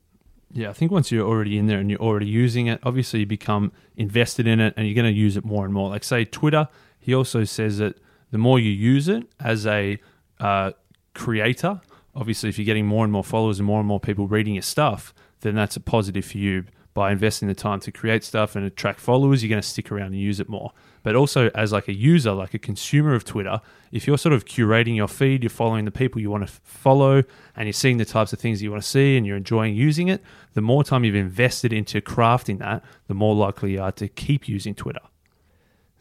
Yeah, 0.53 0.69
I 0.69 0.73
think 0.73 0.91
once 0.91 1.11
you're 1.11 1.25
already 1.25 1.57
in 1.57 1.67
there 1.67 1.79
and 1.79 1.89
you're 1.89 2.01
already 2.01 2.25
using 2.25 2.67
it, 2.67 2.79
obviously 2.83 3.21
you 3.21 3.25
become 3.25 3.71
invested 3.95 4.47
in 4.47 4.59
it 4.59 4.73
and 4.75 4.85
you're 4.85 4.95
going 4.95 5.11
to 5.11 5.17
use 5.17 5.37
it 5.37 5.45
more 5.45 5.63
and 5.63 5.73
more. 5.73 5.89
Like, 5.89 6.03
say, 6.03 6.25
Twitter, 6.25 6.67
he 7.01 7.13
also 7.13 7.43
says 7.43 7.79
that 7.79 7.97
the 8.31 8.37
more 8.37 8.59
you 8.59 8.71
use 8.71 9.09
it 9.09 9.27
as 9.39 9.67
a 9.67 9.99
uh, 10.39 10.71
creator, 11.13 11.81
obviously, 12.15 12.47
if 12.47 12.57
you're 12.57 12.65
getting 12.65 12.85
more 12.85 13.03
and 13.03 13.11
more 13.11 13.23
followers 13.23 13.59
and 13.59 13.65
more 13.65 13.79
and 13.79 13.87
more 13.87 13.99
people 13.99 14.27
reading 14.27 14.53
your 14.53 14.61
stuff, 14.61 15.13
then 15.41 15.55
that's 15.55 15.75
a 15.75 15.81
positive 15.81 16.23
for 16.23 16.37
you. 16.37 16.65
By 16.93 17.13
investing 17.13 17.47
the 17.47 17.55
time 17.55 17.79
to 17.81 17.91
create 17.91 18.21
stuff 18.23 18.55
and 18.55 18.65
attract 18.65 18.99
followers, 18.99 19.41
you're 19.41 19.49
going 19.49 19.61
to 19.61 19.67
stick 19.67 19.93
around 19.93 20.07
and 20.07 20.19
use 20.19 20.41
it 20.41 20.49
more. 20.49 20.73
But 21.03 21.15
also, 21.15 21.49
as 21.55 21.71
like 21.71 21.87
a 21.87 21.93
user, 21.93 22.33
like 22.33 22.53
a 22.53 22.59
consumer 22.59 23.15
of 23.15 23.23
Twitter, 23.23 23.61
if 23.93 24.05
you're 24.05 24.17
sort 24.17 24.33
of 24.33 24.43
curating 24.43 24.97
your 24.97 25.07
feed, 25.07 25.41
you're 25.41 25.49
following 25.49 25.85
the 25.85 25.91
people 25.91 26.19
you 26.19 26.29
want 26.29 26.45
to 26.45 26.53
follow, 26.63 27.23
and 27.55 27.65
you're 27.65 27.73
seeing 27.73 27.95
the 27.95 28.05
types 28.05 28.33
of 28.33 28.39
things 28.39 28.61
you 28.61 28.71
want 28.71 28.83
to 28.83 28.89
see, 28.89 29.15
and 29.15 29.25
you're 29.25 29.37
enjoying 29.37 29.73
using 29.73 30.09
it, 30.09 30.21
the 30.53 30.61
more 30.61 30.83
time 30.83 31.05
you've 31.05 31.15
invested 31.15 31.71
into 31.71 32.01
crafting 32.01 32.59
that, 32.59 32.83
the 33.07 33.13
more 33.13 33.33
likely 33.35 33.71
you 33.71 33.81
are 33.81 33.93
to 33.93 34.09
keep 34.09 34.49
using 34.49 34.75
Twitter. 34.75 34.99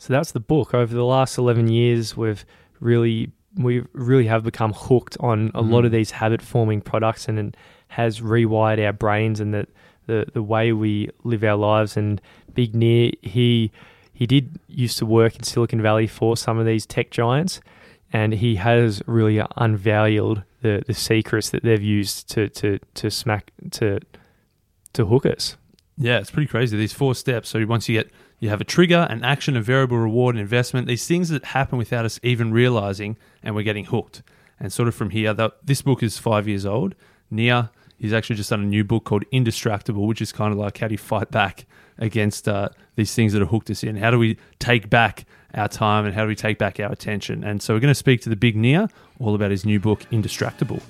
So 0.00 0.14
that's 0.14 0.32
the 0.32 0.40
book. 0.40 0.72
Over 0.72 0.94
the 0.94 1.04
last 1.04 1.36
11 1.36 1.68
years, 1.68 2.16
we've 2.16 2.46
really 2.80 3.32
we 3.56 3.84
really 3.92 4.26
have 4.28 4.42
become 4.42 4.72
hooked 4.72 5.18
on 5.20 5.48
a 5.48 5.60
mm-hmm. 5.60 5.70
lot 5.70 5.84
of 5.84 5.92
these 5.92 6.12
habit 6.12 6.40
forming 6.40 6.80
products 6.80 7.28
and 7.28 7.38
it 7.38 7.56
has 7.88 8.20
rewired 8.20 8.82
our 8.82 8.94
brains 8.94 9.40
and 9.40 9.52
the, 9.52 9.66
the, 10.06 10.24
the 10.32 10.42
way 10.42 10.72
we 10.72 11.10
live 11.24 11.44
our 11.44 11.56
lives. 11.56 11.98
And 11.98 12.18
Big 12.54 12.74
Nir, 12.74 13.10
he 13.20 13.70
he 14.10 14.26
did 14.26 14.58
used 14.68 14.96
to 14.98 15.06
work 15.06 15.36
in 15.36 15.42
Silicon 15.42 15.82
Valley 15.82 16.06
for 16.06 16.34
some 16.34 16.58
of 16.58 16.64
these 16.64 16.86
tech 16.86 17.10
giants, 17.10 17.60
and 18.10 18.32
he 18.32 18.54
has 18.54 19.02
really 19.06 19.42
unveiled 19.58 20.44
the, 20.62 20.82
the 20.86 20.94
secrets 20.94 21.50
that 21.50 21.62
they've 21.62 21.82
used 21.82 22.30
to 22.30 22.48
to 22.48 22.78
to 22.94 23.10
smack 23.10 23.52
to 23.72 24.00
to 24.94 25.04
hook 25.04 25.26
us. 25.26 25.58
Yeah, 25.98 26.20
it's 26.20 26.30
pretty 26.30 26.48
crazy. 26.48 26.78
These 26.78 26.94
four 26.94 27.14
steps. 27.14 27.50
So 27.50 27.66
once 27.66 27.86
you 27.86 27.98
get 27.98 28.10
you 28.40 28.48
have 28.48 28.60
a 28.60 28.64
trigger, 28.64 29.06
an 29.10 29.22
action, 29.22 29.56
a 29.56 29.60
variable 29.60 29.98
reward, 29.98 30.34
an 30.34 30.40
investment. 30.40 30.88
These 30.88 31.06
things 31.06 31.28
that 31.28 31.44
happen 31.44 31.78
without 31.78 32.06
us 32.06 32.18
even 32.22 32.52
realizing, 32.52 33.16
and 33.42 33.54
we're 33.54 33.62
getting 33.62 33.84
hooked. 33.84 34.22
And 34.58 34.72
sort 34.72 34.88
of 34.88 34.94
from 34.94 35.10
here, 35.10 35.34
this 35.62 35.82
book 35.82 36.02
is 36.02 36.18
five 36.18 36.48
years 36.48 36.66
old. 36.66 36.94
Nir, 37.30 37.68
he's 37.98 38.14
actually 38.14 38.36
just 38.36 38.50
done 38.50 38.62
a 38.62 38.66
new 38.66 38.82
book 38.82 39.04
called 39.04 39.24
Indistractable, 39.32 40.06
which 40.06 40.22
is 40.22 40.32
kind 40.32 40.52
of 40.52 40.58
like 40.58 40.78
how 40.78 40.88
do 40.88 40.94
you 40.94 40.98
fight 40.98 41.30
back 41.30 41.66
against 41.98 42.48
uh, 42.48 42.70
these 42.96 43.14
things 43.14 43.34
that 43.34 43.40
have 43.40 43.50
hooked 43.50 43.70
us 43.70 43.84
in? 43.84 43.96
How 43.96 44.10
do 44.10 44.18
we 44.18 44.38
take 44.58 44.88
back 44.88 45.26
our 45.54 45.68
time 45.68 46.06
and 46.06 46.14
how 46.14 46.22
do 46.22 46.28
we 46.28 46.34
take 46.34 46.58
back 46.58 46.80
our 46.80 46.90
attention? 46.90 47.44
And 47.44 47.62
so 47.62 47.74
we're 47.74 47.80
going 47.80 47.90
to 47.90 47.94
speak 47.94 48.22
to 48.22 48.30
the 48.30 48.36
big 48.36 48.56
Nir 48.56 48.88
all 49.18 49.34
about 49.34 49.50
his 49.50 49.66
new 49.66 49.78
book, 49.78 50.00
Indistractable. 50.10 50.82